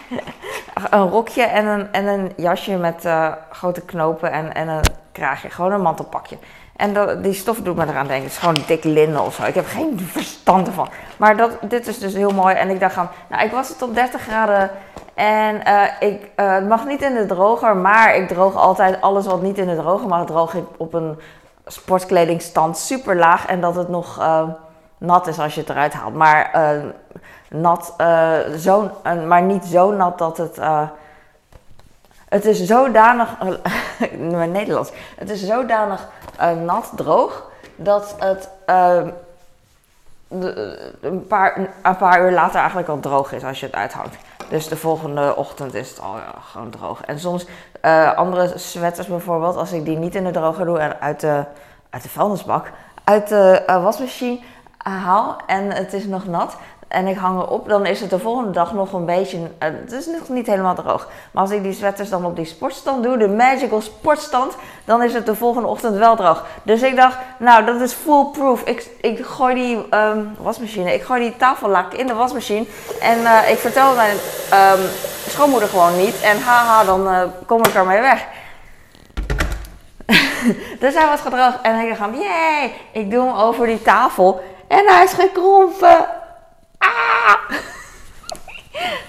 een 0.90 1.10
rokje 1.10 1.44
en 1.44 1.66
een, 1.66 1.92
en 1.92 2.06
een 2.06 2.34
jasje 2.36 2.78
met 2.78 3.08
grote 3.52 3.82
knopen 3.82 4.32
en, 4.32 4.54
en 4.54 4.68
een 4.68 4.84
kraagje. 5.12 5.50
Gewoon 5.50 5.72
een 5.72 5.82
mantelpakje. 5.82 6.38
En 6.76 6.94
dat, 6.94 7.24
die 7.24 7.34
stof 7.34 7.58
doet 7.58 7.76
me 7.76 7.84
eraan 7.84 8.08
denken. 8.08 8.24
Het 8.24 8.32
is 8.32 8.38
gewoon 8.38 8.58
dik 8.68 8.84
linnen 8.84 9.22
of 9.22 9.36
zo. 9.36 9.44
Ik 9.44 9.56
heb 9.56 9.68
geen 9.68 10.00
verstand 10.00 10.68
ervan. 10.68 10.90
Maar 11.18 11.38
dat, 11.38 11.52
dit 11.62 11.88
is 11.88 12.00
dus 12.00 12.14
heel 12.14 12.32
mooi. 12.32 12.56
En 12.56 12.70
ik 12.70 12.80
dacht 12.80 12.98
aan, 12.98 13.10
nou, 13.30 13.44
ik 13.44 13.52
was 13.52 13.70
het 13.70 13.82
op 13.82 13.96
30 13.96 14.22
graden. 14.22 14.70
En 15.14 15.62
uh, 15.68 15.84
ik, 16.00 16.32
het 16.36 16.68
mag 16.68 16.86
niet 16.86 17.02
in 17.02 17.14
de 17.14 17.26
droger, 17.26 17.78
maar 17.78 18.16
ik 18.16 18.28
droog 18.28 18.56
altijd 18.56 19.02
alles 19.02 19.26
wat 19.26 19.42
niet 19.42 19.58
in 19.58 19.68
de 19.68 19.76
droger 19.76 20.08
mag. 20.08 20.26
Droog 20.26 20.54
ik 20.54 20.66
op 20.78 20.94
een 20.94 21.20
sportkledingstand 21.66 22.78
super 22.78 23.16
laag. 23.16 23.46
En 23.46 23.62
dat 23.62 23.76
het 23.76 23.90
nog 23.90 24.20
uh, 24.20 24.44
nat 24.98 25.28
is 25.28 25.40
als 25.40 25.56
je 25.56 25.60
het 25.62 25.70
eruit 25.70 25.94
haalt. 25.94 26.14
Maar 26.14 26.52
nat, 27.50 27.94
maar 29.28 29.42
niet 29.42 29.66
zo 29.66 29.92
nat 29.92 30.18
dat 30.18 30.38
het 30.38 30.60
het 32.34 32.46
is 32.46 32.64
zodanig, 32.64 33.38
mijn 34.18 34.52
Nederlands, 34.52 34.92
het 35.16 35.30
is 35.30 35.46
zodanig 35.46 36.08
uh, 36.42 36.52
nat 36.52 36.92
droog 36.96 37.50
dat 37.76 38.16
het 38.20 38.50
uh, 38.68 39.08
een, 41.02 41.28
paar, 41.28 41.70
paar 41.98 42.26
uur 42.26 42.32
later 42.32 42.60
eigenlijk 42.60 42.90
al 42.90 43.00
droog 43.00 43.32
is 43.32 43.44
als 43.44 43.60
je 43.60 43.66
het 43.66 43.76
uithoudt. 43.76 44.16
Dus 44.50 44.68
de 44.68 44.78
volgende 44.78 45.36
ochtend 45.36 45.74
is 45.74 45.90
het 45.90 46.02
al 46.02 46.16
gewoon 46.52 46.70
droog. 46.70 47.02
En 47.06 47.20
soms 47.20 47.46
uh, 47.86 48.14
andere 48.14 48.58
sweaters 48.58 49.08
bijvoorbeeld, 49.08 49.56
als 49.56 49.72
ik 49.72 49.86
die 49.86 49.98
niet 49.98 50.16
in 50.16 50.24
de 50.24 50.32
droger 50.32 50.66
doe 50.66 50.80
en 50.80 51.02
uit 51.02 51.20
de, 51.20 51.44
uit 51.90 52.04
de 52.04 52.10
vuilnisbak, 52.10 52.72
uit 53.04 53.28
de 53.28 53.64
wasmachine 53.66 54.40
haal 54.78 55.38
en 55.46 55.72
het 55.72 55.94
is 55.94 56.06
nog 56.06 56.26
nat, 56.26 56.56
en 56.94 57.08
ik 57.08 57.18
hang 57.18 57.42
erop, 57.42 57.70
dan 57.70 57.86
is 57.86 58.00
het 58.00 58.10
de 58.10 58.20
volgende 58.20 58.52
dag 58.52 58.74
nog 58.74 58.94
een 58.94 59.06
beetje. 59.06 59.38
Uh, 59.38 59.46
het 59.60 59.92
is 59.92 60.06
nog 60.06 60.30
niet 60.30 60.48
helemaal 60.48 60.76
droog. 60.76 61.08
Maar 61.32 61.42
als 61.42 61.52
ik 61.52 61.64
die 61.64 61.74
sweaters 61.74 62.10
dan 62.10 62.26
op 62.26 62.36
die 62.36 62.46
sportstand 62.46 63.04
doe, 63.04 63.18
de 63.18 63.28
magical 63.28 63.82
sportstand, 63.82 64.56
dan 64.86 65.04
is 65.04 65.14
het 65.14 65.26
de 65.26 65.36
volgende 65.36 65.68
ochtend 65.68 65.98
wel 65.98 66.16
droog. 66.16 66.46
Dus 66.64 66.82
ik 66.82 66.96
dacht, 66.96 67.18
nou, 67.40 67.66
dat 67.66 67.82
is 67.82 67.94
foolproof. 67.94 68.62
Ik, 68.62 68.90
ik 69.02 69.26
gooi 69.26 69.56
die 69.56 69.98
um, 69.98 70.36
wasmachine, 70.40 70.94
ik 70.94 71.04
gooi 71.04 71.22
die 71.22 71.38
tafellak 71.38 71.94
in 71.94 72.08
de 72.08 72.14
wasmachine. 72.14 72.66
En 73.02 73.20
uh, 73.20 73.50
ik 73.50 73.58
vertel 73.58 73.96
mijn 73.96 74.18
um, 74.54 74.86
schoonmoeder 75.28 75.70
gewoon 75.70 75.98
niet. 75.98 76.22
En 76.22 76.42
haha, 76.42 76.84
dan 76.84 77.08
uh, 77.08 77.22
kom 77.46 77.60
ik 77.60 77.74
ermee 77.74 78.02
weg. 78.02 78.26
dus 80.80 80.94
hij 80.94 81.08
was 81.08 81.20
gedroogd 81.20 81.62
en 81.62 81.80
ik 81.80 81.98
dacht, 81.98 82.14
jee, 82.14 82.74
ik 82.92 83.12
doe 83.12 83.26
hem 83.26 83.36
over 83.36 83.66
die 83.66 83.82
tafel. 83.82 84.42
En 84.68 84.88
hij 84.88 85.04
is 85.04 85.14
gekrompen. 85.14 86.22
Ah! 86.84 87.36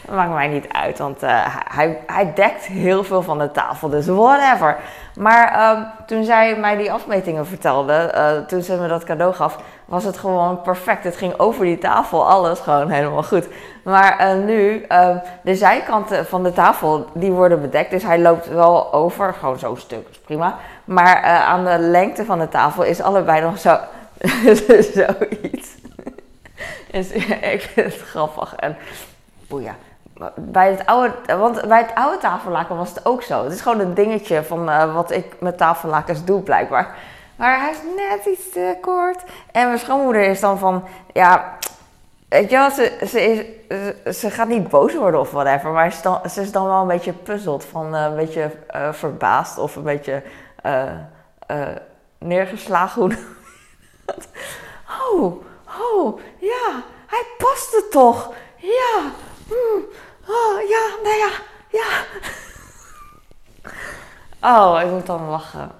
Dat 0.06 0.14
maakt 0.16 0.32
mij 0.32 0.48
niet 0.48 0.68
uit, 0.68 0.98
want 0.98 1.22
uh, 1.22 1.30
hij, 1.68 1.98
hij 2.06 2.32
dekt 2.34 2.64
heel 2.64 3.04
veel 3.04 3.22
van 3.22 3.38
de 3.38 3.50
tafel, 3.50 3.88
dus 3.88 4.06
whatever. 4.06 4.76
Maar 5.14 5.76
um, 5.76 5.86
toen 6.06 6.24
zij 6.24 6.56
mij 6.56 6.76
die 6.76 6.92
afmetingen 6.92 7.46
vertelde, 7.46 8.12
uh, 8.14 8.46
toen 8.46 8.62
ze 8.62 8.76
me 8.76 8.88
dat 8.88 9.04
cadeau 9.04 9.34
gaf, 9.34 9.58
was 9.84 10.04
het 10.04 10.18
gewoon 10.18 10.62
perfect. 10.62 11.04
Het 11.04 11.16
ging 11.16 11.38
over 11.38 11.64
die 11.64 11.78
tafel, 11.78 12.28
alles 12.28 12.60
gewoon 12.60 12.90
helemaal 12.90 13.22
goed. 13.22 13.48
Maar 13.84 14.36
uh, 14.36 14.44
nu, 14.44 14.84
uh, 14.88 15.16
de 15.42 15.54
zijkanten 15.54 16.26
van 16.26 16.42
de 16.42 16.52
tafel, 16.52 17.06
die 17.12 17.32
worden 17.32 17.60
bedekt. 17.60 17.90
Dus 17.90 18.02
hij 18.02 18.18
loopt 18.18 18.48
wel 18.48 18.92
over, 18.92 19.34
gewoon 19.34 19.58
zo'n 19.58 19.76
stuk, 19.76 20.08
is 20.10 20.18
prima. 20.18 20.56
Maar 20.84 21.22
aan 21.22 21.64
de 21.64 21.78
lengte 21.78 22.24
van 22.24 22.38
de 22.38 22.48
tafel 22.48 22.82
is 22.82 23.00
allebei 23.00 23.40
nog 23.40 23.58
zo, 23.58 23.78
zoiets. 24.94 25.83
Dus 26.94 27.10
ik 27.54 27.60
vind 27.60 27.92
het 27.92 28.02
grappig 28.02 28.54
en 28.54 28.76
boeia. 29.48 29.76
Bij 30.34 30.70
het 30.70 30.86
oude, 30.86 31.14
want 31.26 31.68
bij 31.68 31.78
het 31.78 31.94
oude 31.94 32.18
tafellaken 32.18 32.76
was 32.76 32.88
het 32.88 33.06
ook 33.06 33.22
zo. 33.22 33.44
Het 33.44 33.52
is 33.52 33.60
gewoon 33.60 33.80
een 33.80 33.94
dingetje 33.94 34.42
van 34.42 34.68
uh, 34.68 34.94
wat 34.94 35.10
ik 35.10 35.40
met 35.40 35.58
tafellakens 35.58 36.24
doe, 36.24 36.42
blijkbaar. 36.42 36.96
Maar 37.36 37.60
hij 37.60 37.70
is 37.70 37.78
net 37.96 38.26
iets 38.26 38.50
te 38.50 38.76
kort. 38.80 39.22
En 39.52 39.66
mijn 39.66 39.78
schoonmoeder 39.78 40.22
is 40.22 40.40
dan 40.40 40.58
van, 40.58 40.84
ja, 41.12 41.58
weet 42.28 42.50
je 42.50 42.56
wel, 42.56 42.70
ze, 42.70 43.06
ze, 43.06 43.20
is, 43.20 44.20
ze, 44.20 44.30
gaat 44.30 44.48
niet 44.48 44.68
boos 44.68 44.94
worden 44.94 45.20
of 45.20 45.30
whatever. 45.30 45.70
Maar 45.70 45.92
ze 46.30 46.40
is 46.40 46.52
dan, 46.52 46.66
wel 46.66 46.80
een 46.80 46.86
beetje 46.86 47.12
puzzeld, 47.12 47.64
van 47.64 47.94
uh, 47.94 48.02
een 48.02 48.16
beetje 48.16 48.50
uh, 48.76 48.92
verbaasd 48.92 49.58
of 49.58 49.76
een 49.76 49.82
beetje 49.82 50.22
neergeslagen, 52.18 53.02
hoe 53.02 53.12
oh, 55.22 55.44
oh, 55.80 56.20
ja, 56.38 56.82
hij 57.06 57.24
paste 57.38 57.86
toch. 57.90 58.32
Ja, 58.56 59.00
mm, 59.48 59.84
oh, 60.28 60.68
ja, 60.68 60.82
nou 61.02 61.16
ja, 61.16 61.30
ja. 61.68 61.86
Oh, 64.56 64.80
ik 64.80 64.90
moet 64.90 65.06
dan 65.06 65.28
lachen. 65.28 65.72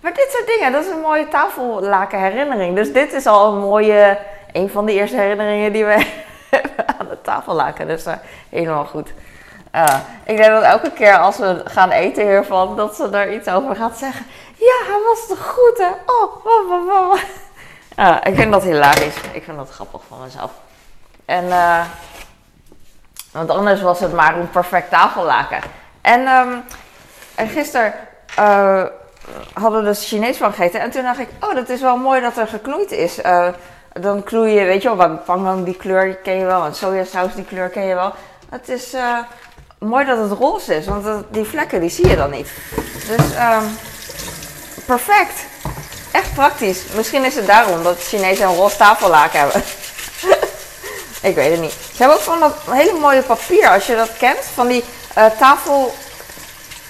Maar 0.00 0.14
dit 0.14 0.28
soort 0.30 0.46
dingen, 0.46 0.72
dat 0.72 0.84
is 0.84 0.90
een 0.90 1.00
mooie 1.00 1.28
tafellaken 1.28 2.20
herinnering. 2.20 2.76
Dus 2.76 2.92
dit 2.92 3.12
is 3.12 3.26
al 3.26 3.52
een 3.52 3.58
mooie, 3.58 4.18
een 4.52 4.70
van 4.70 4.86
de 4.86 4.92
eerste 4.92 5.16
herinneringen 5.16 5.72
die 5.72 5.84
we 5.84 6.06
hebben 6.50 6.98
aan 6.98 7.08
de 7.08 7.20
tafellaken. 7.22 7.86
Dus 7.86 8.06
uh, 8.06 8.12
helemaal 8.48 8.84
goed. 8.84 9.12
Uh, 9.74 10.00
ik 10.24 10.36
denk 10.36 10.50
dat 10.50 10.62
elke 10.62 10.90
keer 10.90 11.18
als 11.18 11.36
we 11.36 11.60
gaan 11.64 11.90
eten 11.90 12.26
hiervan, 12.26 12.76
dat 12.76 12.94
ze 12.94 13.08
er 13.08 13.32
iets 13.32 13.48
over 13.48 13.76
gaat 13.76 13.98
zeggen. 13.98 14.26
Ja, 14.56 14.76
hij 14.86 15.00
was 15.08 15.26
toch 15.26 15.46
goed 15.46 15.78
hè? 15.78 15.90
Oh, 16.06 16.46
oh, 16.46 16.88
oh, 16.88 17.14
uh, 18.00 18.16
ik 18.22 18.34
vind 18.34 18.52
dat 18.52 18.62
hilarisch. 18.62 19.16
Ik 19.32 19.42
vind 19.44 19.56
dat 19.56 19.70
grappig 19.70 20.00
van 20.08 20.18
mezelf. 20.22 20.50
En, 21.24 21.44
uh, 21.44 21.84
want 23.32 23.50
anders 23.50 23.80
was 23.80 24.00
het 24.00 24.12
maar 24.12 24.36
een 24.36 24.50
perfect 24.50 24.90
tafellaken. 24.90 25.60
En, 26.00 26.28
um, 26.28 26.62
en 27.34 27.48
gisteren 27.48 27.94
uh, 28.38 28.84
hadden 29.52 29.80
we 29.80 29.86
dus 29.86 30.08
Chinees 30.08 30.36
van 30.36 30.52
gegeten. 30.52 30.80
En 30.80 30.90
toen 30.90 31.02
dacht 31.02 31.18
ik, 31.18 31.28
oh, 31.40 31.54
dat 31.54 31.68
is 31.68 31.80
wel 31.80 31.96
mooi 31.96 32.20
dat 32.20 32.36
er 32.36 32.46
geknoeid 32.46 32.90
is. 32.90 33.18
Uh, 33.18 33.48
dan 33.92 34.22
knoei 34.22 34.52
je, 34.52 34.64
weet 34.64 34.82
je 34.82 34.96
wel, 34.96 35.16
pangang 35.16 35.64
die 35.64 35.76
kleur 35.76 36.14
ken 36.14 36.38
je 36.38 36.44
wel. 36.44 36.64
En 36.64 36.74
sojasaus 36.74 37.34
die 37.34 37.44
kleur 37.44 37.68
ken 37.68 37.84
je 37.84 37.94
wel. 37.94 38.12
Het 38.50 38.68
is 38.68 38.94
mooi 39.78 40.04
dat 40.04 40.18
het 40.18 40.38
roze 40.38 40.74
is, 40.74 40.86
want 40.86 41.06
die 41.30 41.44
vlekken 41.44 41.80
die 41.80 41.90
zie 41.90 42.08
je 42.08 42.16
dan 42.16 42.30
niet. 42.30 42.52
Dus 43.06 43.34
um, 43.34 43.76
perfect. 44.86 45.46
Praktisch. 46.34 46.78
Misschien 46.94 47.24
is 47.24 47.34
het 47.34 47.46
daarom 47.46 47.82
dat 47.82 48.02
Chinezen 48.02 48.46
een 48.46 48.54
roze 48.54 48.76
tafellaken 48.76 49.38
hebben. 49.40 49.62
ik 51.30 51.34
weet 51.34 51.50
het 51.50 51.60
niet. 51.60 51.72
Ze 51.72 51.96
hebben 51.96 52.16
ook 52.16 52.22
van 52.22 52.40
dat 52.40 52.54
hele 52.70 52.98
mooie 52.98 53.22
papier, 53.22 53.68
als 53.68 53.86
je 53.86 53.96
dat 53.96 54.16
kent. 54.18 54.44
Van 54.54 54.68
die 54.68 54.84
uh, 55.18 55.24
tafel 55.38 55.94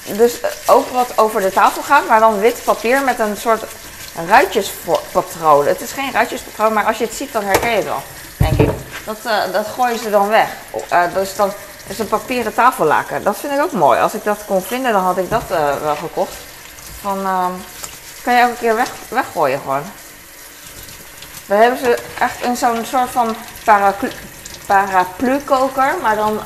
dus 0.04 0.40
eh, 0.40 0.50
ook 0.66 0.88
wat 0.88 1.18
over 1.18 1.40
de 1.40 1.52
tafel 1.52 1.82
gaat, 1.82 2.09
maar 2.09 2.20
dan 2.20 2.40
wit 2.40 2.64
papier 2.64 3.02
met 3.02 3.18
een 3.18 3.37
soort 3.37 3.62
ruitjespatroon. 4.28 5.66
Het 5.66 5.80
is 5.80 5.92
geen 5.92 6.12
ruitjespatroon, 6.12 6.73
maar 6.73 6.85
als 6.85 6.99
je 6.99 7.04
het 7.04 7.14
ziet, 7.14 7.32
dan 7.32 7.44
herken 7.44 7.70
je 7.70 7.76
het 7.76 7.85
wel, 7.85 8.02
denk 8.37 8.59
ik. 8.59 8.70
Dat, 9.04 9.16
uh, 9.26 9.52
dat 9.52 9.66
gooien 9.66 9.99
ze 9.99 10.11
dan 10.11 10.28
weg. 10.28 10.49
Uh, 10.92 11.02
dus 11.14 11.37
dan 11.37 11.52
is 11.87 11.99
een 11.99 12.09
papieren 12.09 12.54
tafellaken. 12.54 13.23
Dat 13.23 13.37
vind 13.37 13.52
ik 13.52 13.61
ook 13.61 13.73
mooi. 13.73 14.00
Als 14.00 14.14
ik 14.14 14.25
dat 14.25 14.44
kon 14.47 14.62
vinden, 14.62 14.92
dan 14.92 15.02
had 15.02 15.18
ik 15.18 15.30
dat 15.30 15.42
wel 15.82 15.97
gekocht. 15.97 16.35
Van, 17.00 17.20
uh, 17.20 17.47
kan 18.23 18.35
je 18.35 18.41
elke 18.41 18.57
keer 18.57 18.77
weg, 18.77 18.91
weggooien 19.09 19.61
gewoon. 19.61 19.83
Dan 21.47 21.59
hebben 21.59 21.79
ze 21.79 21.99
echt 22.19 22.45
een 22.45 22.57
zo'n 22.57 22.85
soort 22.85 23.11
van 23.11 23.37
paraplu, 23.65 24.11
paraplu 24.67 25.39
koker, 25.39 25.95
maar 26.03 26.17
dan 26.17 26.41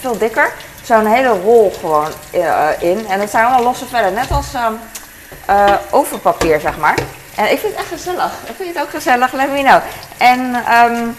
veel 0.00 0.18
dikker 0.18 0.52
zo'n 0.84 1.06
hele 1.06 1.28
rol 1.28 1.74
gewoon 1.80 2.10
uh, 2.34 2.68
in. 2.78 3.06
En 3.08 3.20
het 3.20 3.30
zijn 3.30 3.44
allemaal 3.44 3.62
losse 3.62 3.86
vellen, 3.86 4.14
net 4.14 4.30
als 4.30 4.46
uh, 4.54 5.74
overpapier, 5.90 6.60
zeg 6.60 6.78
maar. 6.78 6.98
En 7.34 7.50
ik 7.50 7.58
vind 7.58 7.72
het 7.72 7.82
echt 7.82 7.88
gezellig. 7.88 8.32
Ik 8.46 8.54
vind 8.56 8.74
het 8.74 8.84
ook 8.84 8.90
gezellig, 8.90 9.32
let 9.32 9.50
me 9.50 9.62
know. 9.62 9.80
En 10.16 10.54
um, 10.78 11.16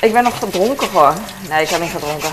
ik 0.00 0.12
ben 0.12 0.22
nog 0.22 0.38
gedronken 0.38 0.88
gewoon. 0.88 1.16
Nee, 1.48 1.62
ik 1.62 1.68
heb 1.68 1.80
niet 1.80 1.90
gedronken. 1.90 2.30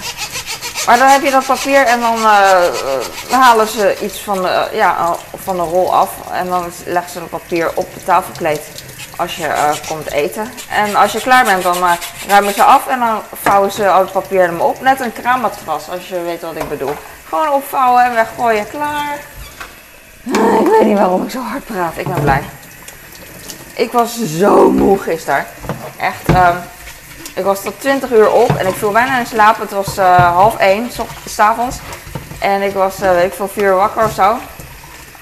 Maar 0.86 0.98
dan 0.98 1.08
heb 1.08 1.24
je 1.24 1.32
dat 1.32 1.46
papier 1.46 1.86
en 1.86 2.00
dan 2.00 2.18
uh, 2.18 3.40
halen 3.40 3.68
ze 3.68 3.98
iets 4.02 4.20
van 4.20 4.42
de, 4.42 4.68
ja, 4.72 5.16
van 5.44 5.56
de 5.56 5.62
rol 5.62 5.94
af. 5.96 6.10
En 6.32 6.48
dan 6.48 6.72
leggen 6.86 7.12
ze 7.12 7.20
het 7.20 7.30
papier 7.30 7.72
op 7.76 7.94
het 7.94 8.06
tafelkleed 8.06 8.62
als 9.16 9.36
je 9.36 9.74
komt 9.88 10.12
eten. 10.12 10.52
En 10.70 10.96
als 10.96 11.12
je 11.12 11.22
klaar 11.22 11.46
bent, 11.46 11.64
dan 11.64 11.78
uh, 11.78 11.92
ruimen 12.28 12.54
ze 12.54 12.64
af 12.64 12.88
en 12.88 13.00
dan 13.00 13.22
vouwen 13.42 13.72
ze 13.72 13.90
al 13.90 14.02
het 14.02 14.12
papier 14.12 14.42
hem 14.42 14.60
op. 14.60 14.82
Net 14.82 15.00
een 15.00 15.14
kraammatras, 15.14 15.90
als 15.90 16.08
je 16.08 16.22
weet 16.22 16.42
wat 16.42 16.56
ik 16.56 16.70
bedoel. 16.70 16.96
Gewoon 17.30 17.50
opvouwen 17.50 18.04
en 18.04 18.14
weggooien, 18.14 18.70
klaar. 18.70 19.18
Uh, 20.24 20.60
ik 20.60 20.68
weet 20.68 20.86
niet 20.86 20.98
waarom 20.98 21.24
ik 21.24 21.32
zo 21.32 21.42
hard 21.42 21.66
praat, 21.66 21.98
ik 21.98 22.08
ben 22.08 22.22
blij. 22.22 22.44
Ik 23.74 23.92
was 23.92 24.20
zo 24.38 24.70
moe 24.70 25.00
gisteren. 25.00 25.46
Echt, 25.98 26.30
um, 26.30 26.58
ik 27.34 27.44
was 27.44 27.62
tot 27.62 27.80
20 27.80 28.12
uur 28.12 28.32
op 28.32 28.50
en 28.50 28.68
ik 28.68 28.76
viel 28.76 28.92
bijna 28.92 29.20
in 29.20 29.26
slaap. 29.26 29.60
Het 29.60 29.72
was 29.72 29.98
half 29.98 30.58
1 30.58 30.92
s 31.26 31.40
avonds. 31.40 31.78
En 32.40 32.62
ik 32.62 32.74
was, 32.74 32.98
weet 32.98 33.26
ik 33.26 33.34
veel, 33.34 33.48
4 33.48 33.64
uur 33.64 33.76
wakker 33.76 34.04
of 34.04 34.12
zo. 34.12 34.38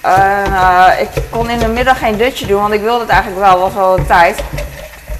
En 0.01 0.51
uh, 0.51 0.87
ik 0.99 1.09
kon 1.29 1.49
in 1.49 1.59
de 1.59 1.67
middag 1.67 1.99
geen 1.99 2.17
dutje 2.17 2.45
doen, 2.45 2.61
want 2.61 2.73
ik 2.73 2.81
wilde 2.81 2.99
het 2.99 3.09
eigenlijk 3.09 3.41
wel, 3.41 3.59
was 3.59 3.73
wel 3.73 3.95
de 3.95 4.05
tijd. 4.05 4.43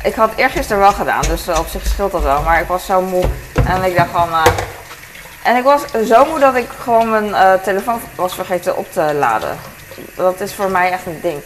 Ik 0.03 0.15
had 0.15 0.29
eergisteren 0.35 0.81
wel 0.81 0.91
gedaan, 0.91 1.21
dus 1.21 1.47
uh, 1.47 1.59
op 1.59 1.67
zich 1.67 1.85
scheelt 1.87 2.11
dat 2.11 2.23
wel. 2.23 2.41
Maar 2.41 2.61
ik 2.61 2.67
was 2.67 2.85
zo 2.85 3.01
moe 3.01 3.23
en 3.65 3.83
ik 3.83 3.95
dacht 3.95 4.09
van... 4.11 4.29
Uh, 4.29 4.43
en 5.43 5.55
ik 5.55 5.63
was 5.63 5.81
zo 6.07 6.25
moe 6.25 6.39
dat 6.39 6.55
ik 6.55 6.69
gewoon 6.83 7.09
mijn 7.09 7.59
telefoon 7.61 8.01
was 8.15 8.33
vergeten 8.33 8.77
op 8.77 8.91
te 8.91 9.13
laden. 9.13 9.57
Dat 10.15 10.41
is 10.41 10.53
voor 10.53 10.69
mij 10.69 10.91
echt 10.91 11.05
een 11.05 11.19
ding. 11.21 11.41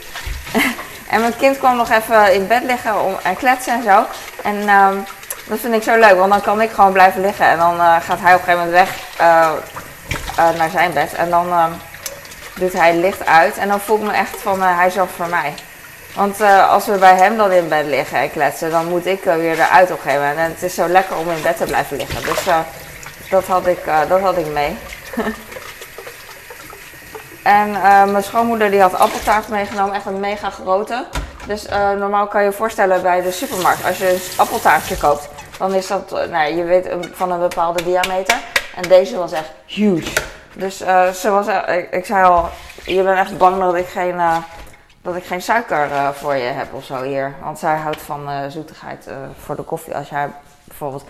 en 1.13 1.21
mijn 1.21 1.37
kind 1.37 1.57
kwam 1.57 1.75
nog 1.75 1.89
even 1.89 2.33
in 2.33 2.47
bed 2.47 2.63
liggen 2.63 3.01
om, 3.01 3.15
en 3.23 3.35
kletsen 3.35 3.73
en 3.73 3.83
zo. 3.83 4.05
En 4.43 4.69
um, 4.69 5.05
dat 5.47 5.59
vind 5.59 5.73
ik 5.73 5.83
zo 5.83 5.99
leuk, 5.99 6.17
want 6.17 6.31
dan 6.31 6.41
kan 6.41 6.61
ik 6.61 6.71
gewoon 6.71 6.91
blijven 6.91 7.21
liggen. 7.21 7.45
En 7.45 7.57
dan 7.57 7.77
gaat 8.01 8.19
hij 8.19 8.33
op 8.33 8.39
een 8.39 8.45
gegeven 8.45 8.65
moment 8.65 8.71
weg 8.71 9.17
naar 10.57 10.69
zijn 10.69 10.93
bed. 10.93 11.13
En 11.13 11.29
dan... 11.29 11.53
Um, 11.53 11.73
doet 12.59 12.73
hij 12.73 12.95
licht 12.95 13.25
uit. 13.25 13.57
En 13.57 13.67
dan 13.67 13.79
voel 13.79 13.97
ik 13.97 14.03
me 14.03 14.11
echt 14.11 14.37
van, 14.41 14.61
hij 14.61 14.89
zorgt 14.89 15.13
voor 15.15 15.27
mij. 15.27 15.53
Want 16.15 16.41
als 16.69 16.85
we 16.85 16.97
bij 16.97 17.15
hem 17.15 17.37
dan 17.37 17.51
in 17.51 17.67
bed 17.67 17.85
liggen 17.85 18.17
en 18.17 18.31
kletsen, 18.31 18.71
dan 18.71 18.85
moet 18.89 19.05
ik 19.05 19.23
weer 19.23 19.59
eruit 19.59 19.91
op 19.91 19.97
een 19.97 20.03
gegeven 20.03 20.27
moment. 20.27 20.37
En 20.39 20.51
het 20.53 20.63
is 20.63 20.73
zo 20.73 20.87
lekker 20.87 21.17
om 21.17 21.29
in 21.29 21.41
bed 21.41 21.57
te 21.57 21.65
blijven 21.65 21.97
liggen. 21.97 22.23
Dus 22.23 22.43
dat, 23.29 23.45
had 23.45 23.67
ik, 23.67 23.79
dat 24.07 24.19
had 24.19 24.37
ik 24.37 24.47
mee. 24.47 24.77
en 27.43 27.71
mijn 28.11 28.23
schoonmoeder 28.23 28.71
die 28.71 28.81
had 28.81 28.97
appeltaart 28.97 29.47
meegenomen, 29.47 29.95
echt 29.95 30.05
een 30.05 30.19
mega 30.19 30.49
grote. 30.49 31.05
Dus 31.47 31.65
normaal 31.97 32.27
kan 32.27 32.41
je 32.41 32.49
je 32.49 32.55
voorstellen 32.55 33.01
bij 33.01 33.21
de 33.21 33.31
supermarkt, 33.31 33.85
als 33.85 33.97
je 33.97 34.09
een 34.09 34.21
appeltaartje 34.35 34.97
koopt, 34.97 35.29
dan 35.57 35.73
is 35.73 35.87
dat, 35.87 36.09
nou, 36.29 36.53
je 36.53 36.63
weet, 36.63 36.89
van 37.11 37.31
een 37.31 37.39
bepaalde 37.39 37.83
diameter. 37.83 38.37
En 38.75 38.81
deze 38.81 39.17
was 39.17 39.31
echt 39.31 39.51
huge. 39.65 40.21
Dus 40.53 40.81
uh, 40.81 41.09
ze 41.09 41.29
was, 41.29 41.47
ik, 41.67 41.91
ik, 41.91 42.05
zei 42.05 42.25
al, 42.25 42.49
je 42.85 43.03
bent 43.03 43.17
echt 43.17 43.37
bang 43.37 43.59
dat 43.59 43.75
ik 43.75 43.87
geen, 43.87 44.21
dat 45.01 45.15
ik 45.15 45.23
geen 45.23 45.41
suiker 45.41 46.13
voor 46.13 46.35
je 46.35 46.43
heb 46.43 46.73
of 46.73 46.83
zo 46.83 47.01
hier. 47.01 47.35
Want 47.41 47.59
zij 47.59 47.75
houdt 47.75 48.01
van 48.01 48.51
zoetigheid 48.51 49.09
voor 49.39 49.55
de 49.55 49.63
koffie. 49.63 49.95
Als 49.95 50.09
jij 50.09 50.29
bijvoorbeeld 50.63 51.05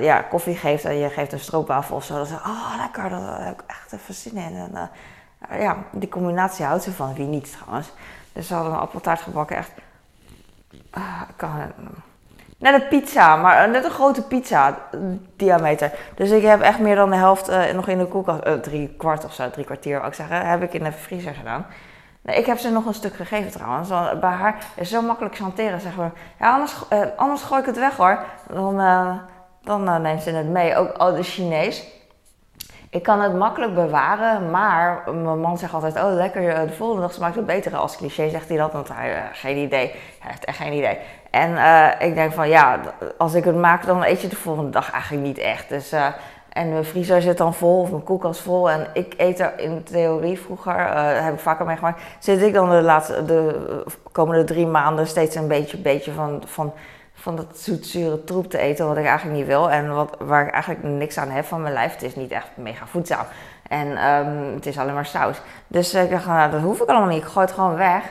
ja, 0.00 0.22
koffie 0.22 0.56
geeft 0.56 0.84
en 0.84 0.98
je 0.98 1.08
geeft 1.08 1.32
een 1.32 1.40
stroopwafel 1.40 1.96
of 1.96 2.04
zo. 2.04 2.14
Dan 2.14 2.26
oh 2.26 2.74
lekker, 2.76 3.10
daar 3.10 3.44
heb 3.44 3.60
ik 3.60 3.66
echt 3.66 3.92
even 3.92 4.14
zin 4.14 4.36
in. 4.36 4.56
En 4.56 4.90
ja, 5.60 5.76
die 5.90 6.08
combinatie 6.08 6.64
houdt 6.64 6.82
ze 6.82 6.92
van, 6.92 7.14
wie 7.14 7.26
niet 7.26 7.52
trouwens. 7.52 7.92
Dus 8.32 8.46
ze 8.46 8.54
hadden 8.54 8.72
een 8.72 8.78
appeltaart 8.78 9.20
gebakken, 9.20 9.56
echt... 9.56 9.70
kan, 11.36 11.72
Net 12.58 12.74
een 12.74 12.88
pizza, 12.88 13.36
maar 13.36 13.68
net 13.68 13.84
een 13.84 13.90
grote 13.90 14.22
pizza 14.22 14.78
diameter. 15.36 15.92
Dus 16.14 16.30
ik 16.30 16.42
heb 16.42 16.60
echt 16.60 16.78
meer 16.78 16.94
dan 16.94 17.10
de 17.10 17.16
helft 17.16 17.50
uh, 17.50 17.72
nog 17.72 17.88
in 17.88 17.98
de 17.98 18.06
koelkast, 18.06 18.62
drie 18.62 18.94
kwart 18.96 19.24
of 19.24 19.34
zo, 19.34 19.50
drie 19.50 19.64
kwartier 19.64 19.96
wou 19.96 20.08
ik 20.08 20.14
zeggen, 20.14 20.46
heb 20.46 20.62
ik 20.62 20.72
in 20.72 20.84
de 20.84 20.92
vriezer 20.92 21.34
gedaan. 21.34 21.66
Ik 22.24 22.46
heb 22.46 22.58
ze 22.58 22.70
nog 22.70 22.86
een 22.86 22.94
stuk 22.94 23.14
gegeven 23.14 23.50
trouwens. 23.50 23.88
Bij 24.20 24.30
haar 24.30 24.56
is 24.76 24.90
zo 24.90 25.02
makkelijk 25.02 25.36
chanteren, 25.36 25.80
zeg 25.80 25.96
maar. 25.96 26.10
Ja, 26.40 26.52
anders, 26.52 26.74
anders 27.16 27.42
gooi 27.42 27.60
ik 27.60 27.66
het 27.66 27.78
weg 27.78 27.96
hoor. 27.96 28.18
Dan, 28.52 28.76
dan 29.62 30.02
neemt 30.02 30.22
ze 30.22 30.30
het 30.30 30.48
mee. 30.48 30.76
Ook 30.76 30.92
al 30.92 31.14
de 31.14 31.22
Chinees. 31.22 31.97
Ik 32.90 33.02
kan 33.02 33.20
het 33.20 33.34
makkelijk 33.34 33.74
bewaren, 33.74 34.50
maar 34.50 35.02
mijn 35.04 35.40
man 35.40 35.58
zegt 35.58 35.74
altijd: 35.74 35.96
Oh, 35.96 36.12
lekker, 36.12 36.66
de 36.66 36.72
volgende 36.72 37.02
dag 37.02 37.12
smaakt 37.12 37.34
het 37.34 37.46
beter. 37.46 37.76
Als 37.76 37.96
cliché 37.96 38.28
zegt 38.28 38.48
hij 38.48 38.56
dat, 38.56 38.72
want 38.72 38.88
hij 38.88 39.28
geen 39.32 39.56
idee. 39.56 39.90
Hij 40.18 40.30
heeft 40.30 40.44
echt 40.44 40.56
geen 40.56 40.72
idee. 40.72 40.98
En 41.30 41.50
uh, 41.50 41.88
ik 41.98 42.14
denk 42.14 42.32
van 42.32 42.48
ja, 42.48 42.80
als 43.18 43.34
ik 43.34 43.44
het 43.44 43.56
maak, 43.56 43.86
dan 43.86 44.04
eet 44.04 44.20
je 44.20 44.28
de 44.28 44.36
volgende 44.36 44.70
dag 44.70 44.90
eigenlijk 44.90 45.26
niet 45.26 45.38
echt. 45.38 45.68
Dus, 45.68 45.92
en 46.48 46.72
mijn 46.72 46.84
vriezer 46.84 47.22
zit 47.22 47.38
dan 47.38 47.54
vol, 47.54 47.80
of 47.80 47.90
mijn 47.90 48.02
koelkast 48.02 48.40
vol. 48.40 48.70
En 48.70 48.86
ik 48.92 49.14
eet 49.16 49.40
er 49.40 49.58
in 49.58 49.82
theorie 49.84 50.40
vroeger, 50.40 50.96
heb 51.22 51.34
ik 51.34 51.40
vaker 51.40 51.66
meegemaakt, 51.66 52.02
zit 52.18 52.42
ik 52.42 52.54
dan 52.54 52.70
de, 52.70 52.82
laatste, 52.82 53.24
de 53.24 53.84
komende 54.12 54.44
drie 54.44 54.66
maanden 54.66 55.06
steeds 55.06 55.34
een 55.34 55.48
beetje, 55.48 55.78
beetje 55.78 56.12
van, 56.12 56.42
van, 56.46 56.72
van 57.20 57.36
dat 57.36 57.58
zoetzure 57.58 58.24
troep 58.24 58.50
te 58.50 58.58
eten, 58.58 58.86
wat 58.86 58.96
ik 58.96 59.04
eigenlijk 59.04 59.38
niet 59.38 59.46
wil. 59.46 59.70
En 59.70 59.94
wat, 59.94 60.16
waar 60.18 60.46
ik 60.46 60.52
eigenlijk 60.52 60.82
niks 60.82 61.18
aan 61.18 61.30
heb 61.30 61.44
van 61.44 61.62
mijn 61.62 61.74
lijf. 61.74 61.92
Het 61.92 62.02
is 62.02 62.14
niet 62.14 62.30
echt 62.30 62.48
mega 62.54 62.86
voedzaam. 62.86 63.24
En 63.68 64.06
um, 64.08 64.54
het 64.54 64.66
is 64.66 64.78
alleen 64.78 64.94
maar 64.94 65.06
saus. 65.06 65.40
Dus 65.66 65.94
ik 65.94 66.10
dacht, 66.10 66.26
nou, 66.26 66.50
dat 66.50 66.60
hoef 66.60 66.80
ik 66.80 66.88
allemaal 66.88 67.08
niet. 67.08 67.22
Ik 67.22 67.28
gooi 67.28 67.46
het 67.46 67.54
gewoon 67.54 67.76
weg. 67.76 68.02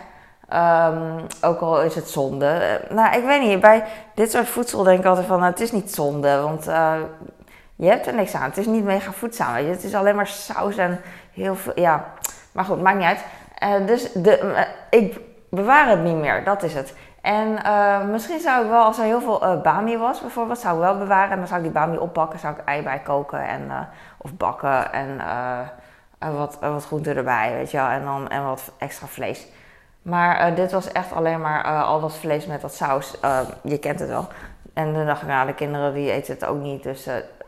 Um, 0.53 1.25
ook 1.41 1.59
al 1.59 1.81
is 1.81 1.95
het 1.95 2.09
zonde. 2.09 2.81
Nou, 2.89 3.17
ik 3.17 3.23
weet 3.23 3.41
niet. 3.41 3.59
Bij 3.59 3.83
dit 4.13 4.31
soort 4.31 4.47
voedsel 4.47 4.83
denk 4.83 4.99
ik 4.99 5.05
altijd 5.05 5.27
van, 5.27 5.39
nou, 5.39 5.51
het 5.51 5.59
is 5.59 5.71
niet 5.71 5.95
zonde. 5.95 6.41
Want 6.41 6.67
uh, 6.67 6.93
je 7.75 7.87
hebt 7.87 8.07
er 8.07 8.13
niks 8.13 8.35
aan. 8.35 8.43
Het 8.43 8.57
is 8.57 8.65
niet 8.65 8.83
mega 8.83 9.11
voedzaam. 9.11 9.55
Het 9.55 9.83
is 9.83 9.95
alleen 9.95 10.15
maar 10.15 10.27
saus 10.27 10.77
en 10.77 11.01
heel 11.33 11.55
veel. 11.55 11.73
Ja, 11.75 12.05
maar 12.51 12.65
goed, 12.65 12.81
maakt 12.81 12.97
niet 12.97 13.05
uit. 13.05 13.23
Uh, 13.63 13.87
dus 13.87 14.11
de, 14.11 14.65
ik 14.89 15.19
bewaar 15.49 15.89
het 15.89 16.03
niet 16.03 16.15
meer. 16.15 16.43
Dat 16.43 16.63
is 16.63 16.73
het. 16.73 16.93
En 17.21 17.59
uh, 17.65 18.03
misschien 18.03 18.39
zou 18.39 18.63
ik 18.63 18.69
wel, 18.69 18.83
als 18.83 18.97
er 18.97 19.03
heel 19.03 19.21
veel 19.21 19.43
uh, 19.43 19.61
bami 19.61 19.97
was 19.97 20.21
bijvoorbeeld, 20.21 20.59
zou 20.59 20.75
ik 20.75 20.81
wel 20.81 20.97
bewaren. 20.97 21.31
En 21.31 21.37
dan 21.37 21.47
zou 21.47 21.59
ik 21.59 21.65
die 21.65 21.73
bami 21.73 21.97
opbakken, 21.97 22.39
zou 22.39 22.55
ik 22.55 22.65
ei 22.65 22.83
bij 22.83 22.99
koken 22.99 23.47
en, 23.47 23.61
uh, 23.61 23.79
of 24.17 24.33
bakken 24.33 24.91
en 24.91 25.21
wat, 26.37 26.57
wat 26.59 26.85
groenten 26.85 27.15
erbij, 27.15 27.53
weet 27.53 27.71
je 27.71 27.77
wel. 27.77 27.87
En, 27.87 28.03
dan, 28.03 28.29
en 28.29 28.43
wat 28.43 28.71
extra 28.77 29.07
vlees. 29.07 29.47
Maar 30.01 30.55
dit 30.55 30.71
was 30.71 30.91
echt 30.91 31.13
alleen 31.13 31.41
maar 31.41 31.83
al 31.83 31.99
dat 31.99 32.15
vlees 32.15 32.45
met 32.45 32.61
dat 32.61 32.73
saus. 32.73 33.15
je 33.61 33.77
kent 33.77 33.99
het 33.99 34.09
wel. 34.09 34.27
En 34.73 34.93
toen 34.93 35.05
dacht 35.05 35.21
ik, 35.21 35.27
nou, 35.27 35.47
de 35.47 35.53
kinderen 35.53 35.93
die 35.93 36.11
eten 36.11 36.33
het 36.33 36.45
ook 36.45 36.59
niet, 36.59 36.83
dus, 36.83 37.03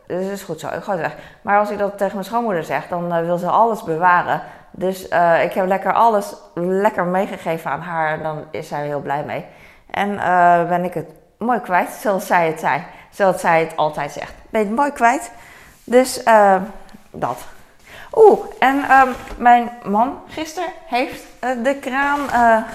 dus 0.06 0.26
is 0.26 0.42
goed 0.42 0.60
zo. 0.60 0.68
Ik 0.68 0.82
gooi 0.82 0.98
het. 0.98 1.14
Maar 1.42 1.58
als 1.58 1.70
ik 1.70 1.78
dat 1.78 1.98
tegen 1.98 2.14
mijn 2.14 2.26
schoonmoeder 2.26 2.64
zeg, 2.64 2.88
dan 2.88 3.24
wil 3.24 3.38
ze 3.38 3.48
alles 3.48 3.82
bewaren. 3.82 4.42
Dus 4.70 5.04
ik 5.42 5.52
heb 5.52 5.66
lekker 5.66 5.92
alles 5.92 6.34
lekker 6.54 7.04
meegegeven 7.04 7.70
aan 7.70 7.80
haar 7.80 8.12
en 8.12 8.22
dan 8.22 8.44
is 8.50 8.68
zij 8.68 8.86
heel 8.86 9.00
blij 9.00 9.24
mee. 9.24 9.44
En 9.90 10.10
uh, 10.10 10.68
ben 10.68 10.84
ik 10.84 10.94
het 10.94 11.10
mooi 11.38 11.60
kwijt, 11.60 11.90
zoals 11.90 12.26
zij 12.26 12.46
het 12.46 12.60
zei. 12.60 12.82
Zoals 13.10 13.40
zij 13.40 13.60
het 13.60 13.76
altijd 13.76 14.12
zegt. 14.12 14.32
Ben 14.50 14.60
je 14.60 14.66
het 14.66 14.76
mooi 14.76 14.92
kwijt? 14.92 15.30
Dus 15.84 16.24
uh, 16.24 16.56
dat. 17.10 17.38
Oeh, 18.14 18.38
en 18.58 18.76
um, 18.76 19.14
mijn 19.36 19.70
man 19.84 20.20
gisteren 20.28 20.68
heeft 20.86 21.24
de 21.62 21.76
kraan 21.80 22.18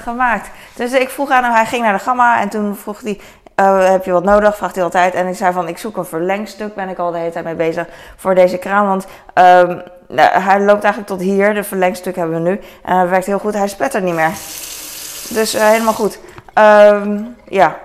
gemaakt. 0.03 0.49
Dus 0.75 0.91
ik 0.91 1.09
vroeg 1.09 1.29
aan 1.29 1.43
hem, 1.43 1.53
hij 1.53 1.65
ging 1.65 1.83
naar 1.83 1.93
de 1.93 1.99
gamma 1.99 2.39
en 2.39 2.49
toen 2.49 2.75
vroeg 2.75 3.01
hij... 3.01 3.19
heb 3.89 4.05
je 4.05 4.11
wat 4.11 4.23
nodig? 4.23 4.57
Vraagt 4.57 4.75
hij 4.75 4.83
altijd. 4.83 5.13
En 5.13 5.27
ik 5.27 5.35
zei 5.35 5.53
van, 5.53 5.67
ik 5.67 5.77
zoek 5.77 5.97
een 5.97 6.05
verlengstuk. 6.05 6.75
Ben 6.75 6.89
ik 6.89 6.97
al 6.97 7.11
de 7.11 7.17
hele 7.17 7.31
tijd 7.31 7.45
mee 7.45 7.55
bezig 7.55 7.87
voor 8.15 8.35
deze 8.35 8.57
kraan. 8.57 8.87
Want 8.87 9.07
um, 9.33 9.81
hij 10.13 10.59
loopt 10.59 10.83
eigenlijk 10.83 11.07
tot 11.07 11.19
hier. 11.19 11.53
De 11.53 11.63
verlengstuk 11.63 12.15
hebben 12.15 12.43
we 12.43 12.49
nu. 12.49 12.59
En 12.83 12.97
hij 12.97 13.09
werkt 13.09 13.25
heel 13.25 13.39
goed. 13.39 13.53
Hij 13.53 13.67
spettert 13.67 14.03
niet 14.03 14.13
meer. 14.13 14.31
Dus 15.29 15.53
helemaal 15.53 15.93
goed. 15.93 16.19
Um, 16.53 17.35
ja. 17.49 17.77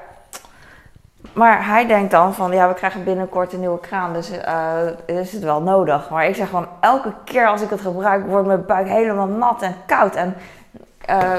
Maar 1.33 1.67
hij 1.67 1.87
denkt 1.87 2.11
dan 2.11 2.35
van, 2.35 2.53
ja, 2.53 2.69
we 2.69 2.75
krijgen 2.75 3.05
binnenkort 3.05 3.53
een 3.53 3.61
nieuwe 3.61 3.81
kraan, 3.81 4.12
dus 4.12 4.31
uh, 4.31 5.17
is 5.19 5.33
het 5.33 5.43
wel 5.43 5.62
nodig. 5.62 6.11
Maar 6.11 6.27
ik 6.27 6.35
zeg 6.35 6.49
van, 6.49 6.67
elke 6.81 7.12
keer 7.25 7.47
als 7.47 7.61
ik 7.61 7.71
het 7.71 7.81
gebruik, 7.81 8.27
wordt 8.27 8.47
mijn 8.47 8.67
buik 8.67 8.89
helemaal 8.89 9.27
nat 9.27 9.62
en 9.62 9.75
koud. 9.87 10.15
En 10.15 10.37
uh, 11.11 11.33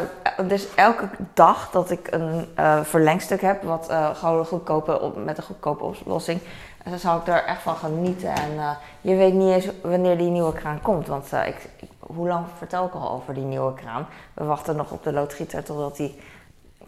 dus 0.48 0.68
elke 0.76 1.10
dag 1.34 1.70
dat 1.72 1.90
ik 1.90 2.08
een 2.10 2.48
uh, 2.60 2.80
verlengstuk 2.84 3.42
heb, 3.42 3.64
wat 3.64 3.94
gewoon 4.14 4.46
goedkope, 4.46 5.02
op, 5.02 5.24
met 5.26 5.38
een 5.38 5.44
goedkope 5.44 5.84
oplossing, 5.84 6.42
dan 6.84 7.00
zal 7.00 7.18
ik 7.18 7.28
er 7.28 7.44
echt 7.44 7.62
van 7.62 7.76
genieten. 7.76 8.30
En 8.30 8.78
je 9.02 9.16
weet 9.16 9.34
niet 9.34 9.54
eens 9.54 9.68
wanneer 9.82 10.18
die 10.18 10.30
nieuwe 10.30 10.54
kraan 10.54 10.82
komt, 10.82 11.08
want 11.08 11.32
ik, 11.32 11.70
ik, 11.80 11.90
hoe 12.00 12.28
lang 12.28 12.46
vertel 12.58 12.86
ik 12.86 12.94
al 12.94 13.12
over 13.12 13.34
die 13.34 13.44
nieuwe 13.44 13.74
kraan? 13.74 14.08
We 14.34 14.44
wachten 14.44 14.76
nog 14.76 14.92
op 14.92 15.04
de 15.04 15.14
loodgieter 15.14 15.64
totdat 15.64 15.98
die 15.98 16.20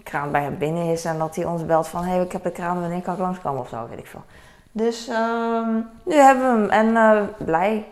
kraan 0.04 0.32
bij 0.32 0.42
hem 0.42 0.58
binnen 0.58 0.86
is 0.86 1.06
en 1.06 1.18
dat 1.18 1.36
hij 1.36 1.46
ons 1.46 1.66
belt 1.66 1.88
van 1.88 2.04
hé, 2.04 2.14
hey, 2.14 2.24
ik 2.24 2.32
heb 2.32 2.44
de 2.44 2.52
kraan, 2.52 2.80
wanneer 2.80 3.02
kan 3.02 3.14
ik 3.14 3.20
langskomen 3.20 3.62
of 3.62 3.70
zo, 3.70 3.88
weet 3.90 4.00
ik 4.00 4.08
veel. 4.08 4.24
Dus 4.72 5.08
um, 5.08 5.90
nu 6.04 6.16
hebben 6.16 6.68
we 6.68 6.74
hem 6.74 6.96
en 6.96 7.18
uh, 7.18 7.46
blij. 7.46 7.86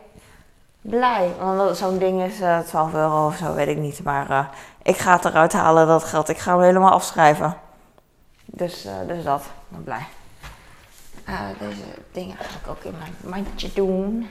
Blij, 0.82 1.32
want 1.40 1.78
zo'n 1.78 1.98
ding 1.98 2.22
is 2.22 2.42
uh, 2.42 2.60
12 2.60 2.94
euro 2.94 3.26
of 3.26 3.36
zo, 3.36 3.54
weet 3.54 3.68
ik 3.68 3.78
niet. 3.78 4.04
Maar 4.04 4.50
ik 4.82 4.98
ga 4.98 5.16
het 5.16 5.26
eruit 5.26 5.54
halen, 5.54 5.88
dat 5.88 6.04
geld. 6.04 6.30
Ik 6.30 6.38
ga 6.38 6.52
hem 6.52 6.62
helemaal 6.62 6.92
afschrijven. 6.92 7.58
Dus, 8.46 8.88
dus 9.08 9.24
dat, 9.24 9.42
ik 9.70 9.84
blij. 9.84 10.08
Deze 11.60 11.84
dingen 12.12 12.36
ga 12.38 12.60
ik 12.64 12.70
ook 12.70 12.84
in 12.84 12.96
mijn 13.00 13.16
mandje 13.34 13.70
doen. 13.74 14.28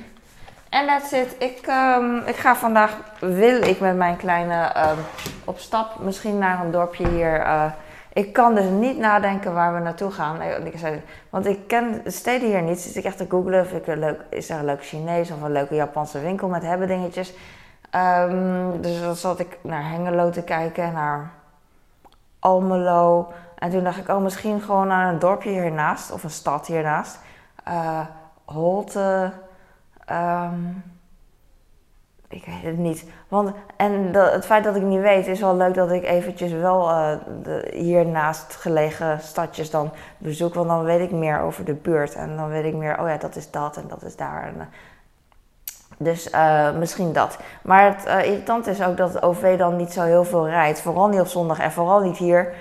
En 0.68 0.86
that's 0.86 1.12
it. 1.12 1.36
Ik, 1.38 1.66
um, 1.98 2.18
ik 2.18 2.36
ga 2.36 2.56
vandaag, 2.56 2.96
wil 3.20 3.62
ik 3.62 3.80
met 3.80 3.96
mijn 3.96 4.16
kleine 4.16 4.72
um, 4.76 4.98
op 5.44 5.58
stap, 5.58 5.98
misschien 5.98 6.38
naar 6.38 6.64
een 6.64 6.70
dorpje 6.70 7.08
hier. 7.08 7.40
Uh, 7.40 7.64
ik 8.12 8.32
kan 8.32 8.54
dus 8.54 8.68
niet 8.70 8.98
nadenken 8.98 9.54
waar 9.54 9.74
we 9.74 9.80
naartoe 9.80 10.10
gaan. 10.10 10.38
Want 11.30 11.46
ik 11.46 11.68
ken 11.68 12.00
de 12.04 12.10
steden 12.10 12.48
hier 12.48 12.62
niet. 12.62 12.80
Zit 12.80 12.96
ik 12.96 13.04
echt 13.04 13.16
te 13.16 13.26
googlen 13.28 13.60
of 13.60 13.72
ik 13.72 13.86
een 13.86 13.98
leuk, 13.98 14.20
is 14.30 14.50
er 14.50 14.58
een 14.58 14.64
leuk 14.64 14.84
Chinees 14.84 15.30
of 15.30 15.42
een 15.42 15.52
leuke 15.52 15.74
Japanse 15.74 16.20
winkel 16.20 16.48
met 16.48 16.62
hebben 16.62 16.88
dingetjes. 16.88 17.32
Um, 17.94 18.80
dus 18.80 19.00
dan 19.00 19.16
zat 19.16 19.38
ik 19.38 19.58
naar 19.62 19.90
Hengelo 19.90 20.30
te 20.30 20.42
kijken, 20.42 20.92
naar 20.92 21.30
Almelo. 22.38 23.32
En 23.60 23.70
toen 23.70 23.84
dacht 23.84 23.98
ik, 23.98 24.08
oh, 24.08 24.22
misschien 24.22 24.60
gewoon 24.60 24.86
naar 24.86 25.12
een 25.12 25.18
dorpje 25.18 25.50
hiernaast 25.50 26.12
of 26.12 26.22
een 26.22 26.30
stad 26.30 26.66
hiernaast. 26.66 27.18
Uh, 27.68 28.00
Holte. 28.44 29.32
Um, 30.12 30.84
ik 32.28 32.44
weet 32.44 32.62
het 32.62 32.78
niet. 32.78 33.04
Want, 33.28 33.52
en 33.76 34.14
het 34.14 34.46
feit 34.46 34.64
dat 34.64 34.76
ik 34.76 34.82
niet 34.82 35.00
weet, 35.00 35.26
is 35.26 35.40
wel 35.40 35.56
leuk 35.56 35.74
dat 35.74 35.90
ik 35.90 36.04
eventjes 36.04 36.52
wel 36.52 36.90
uh, 36.90 37.12
de, 37.42 37.70
hiernaast 37.72 38.54
gelegen 38.54 39.20
stadjes 39.20 39.70
dan 39.70 39.90
bezoek. 40.18 40.54
Want 40.54 40.68
dan 40.68 40.84
weet 40.84 41.00
ik 41.00 41.10
meer 41.10 41.40
over 41.40 41.64
de 41.64 41.74
buurt. 41.74 42.14
En 42.14 42.36
dan 42.36 42.48
weet 42.48 42.64
ik 42.64 42.74
meer, 42.74 43.00
oh 43.00 43.08
ja, 43.08 43.16
dat 43.16 43.36
is 43.36 43.50
dat 43.50 43.76
en 43.76 43.84
dat 43.88 44.02
is 44.02 44.16
daar. 44.16 44.42
En, 44.42 44.54
uh, 44.56 44.64
dus 45.98 46.30
misschien 46.78 47.12
dat. 47.12 47.38
Maar 47.62 47.96
het 47.96 48.26
irritante 48.26 48.70
is 48.70 48.82
ook 48.82 48.96
dat 48.96 49.14
het 49.14 49.22
OV 49.22 49.58
dan 49.58 49.76
niet 49.76 49.92
zo 49.92 50.02
heel 50.02 50.24
veel 50.24 50.48
rijdt. 50.48 50.80
Vooral 50.80 51.08
niet 51.08 51.20
op 51.20 51.26
zondag 51.26 51.58
en 51.58 51.72
vooral 51.72 52.00
niet 52.00 52.16
hier. 52.16 52.54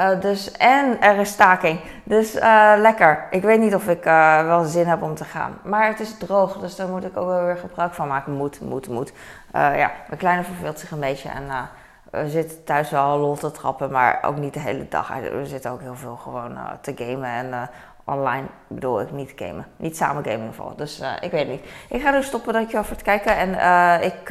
Uh, 0.00 0.20
dus, 0.20 0.52
en 0.52 1.00
er 1.00 1.16
is 1.16 1.30
staking. 1.30 1.80
Dus 2.04 2.36
uh, 2.36 2.72
lekker. 2.76 3.26
Ik 3.30 3.42
weet 3.42 3.60
niet 3.60 3.74
of 3.74 3.88
ik 3.88 4.06
uh, 4.06 4.46
wel 4.46 4.64
zin 4.64 4.86
heb 4.86 5.02
om 5.02 5.14
te 5.14 5.24
gaan. 5.24 5.58
Maar 5.62 5.86
het 5.86 6.00
is 6.00 6.18
droog, 6.18 6.58
dus 6.58 6.76
daar 6.76 6.88
moet 6.88 7.04
ik 7.04 7.16
ook 7.16 7.26
wel 7.26 7.44
weer 7.44 7.56
gebruik 7.56 7.94
van 7.94 8.08
maken. 8.08 8.32
Moet, 8.32 8.60
moet, 8.60 8.88
moet. 8.88 9.12
ja, 9.52 9.90
mijn 10.06 10.18
kleine 10.18 10.44
verveelt 10.44 10.78
zich 10.78 10.90
een 10.90 11.00
beetje. 11.00 11.28
En 11.28 11.68
we 12.10 12.28
zitten 12.30 12.64
thuis 12.64 12.90
wel 12.90 13.18
lol 13.18 13.34
te 13.34 13.50
trappen, 13.50 13.90
maar 13.90 14.18
ook 14.22 14.36
niet 14.36 14.54
de 14.54 14.60
hele 14.60 14.88
dag. 14.88 15.08
We 15.18 15.46
zitten 15.46 15.70
ook 15.70 15.80
heel 15.80 15.96
veel 15.96 16.16
gewoon 16.16 16.58
te 16.80 16.92
gamen. 16.96 17.28
En 17.28 17.70
online 18.04 18.46
bedoel 18.66 19.00
ik 19.00 19.10
niet 19.10 19.32
gamen. 19.36 19.66
Niet 19.76 19.96
samen 19.96 20.24
gamen 20.24 20.32
in 20.32 20.38
ieder 20.38 20.54
geval. 20.54 20.76
Dus 20.76 21.02
ik 21.20 21.30
weet 21.30 21.48
niet. 21.48 21.64
Ik 21.88 22.02
ga 22.02 22.10
dus 22.10 22.26
stoppen, 22.26 22.52
dankjewel 22.52 22.84
voor 22.84 22.96
het 22.96 23.04
kijken. 23.04 23.36
En 23.36 24.02
ik... 24.02 24.28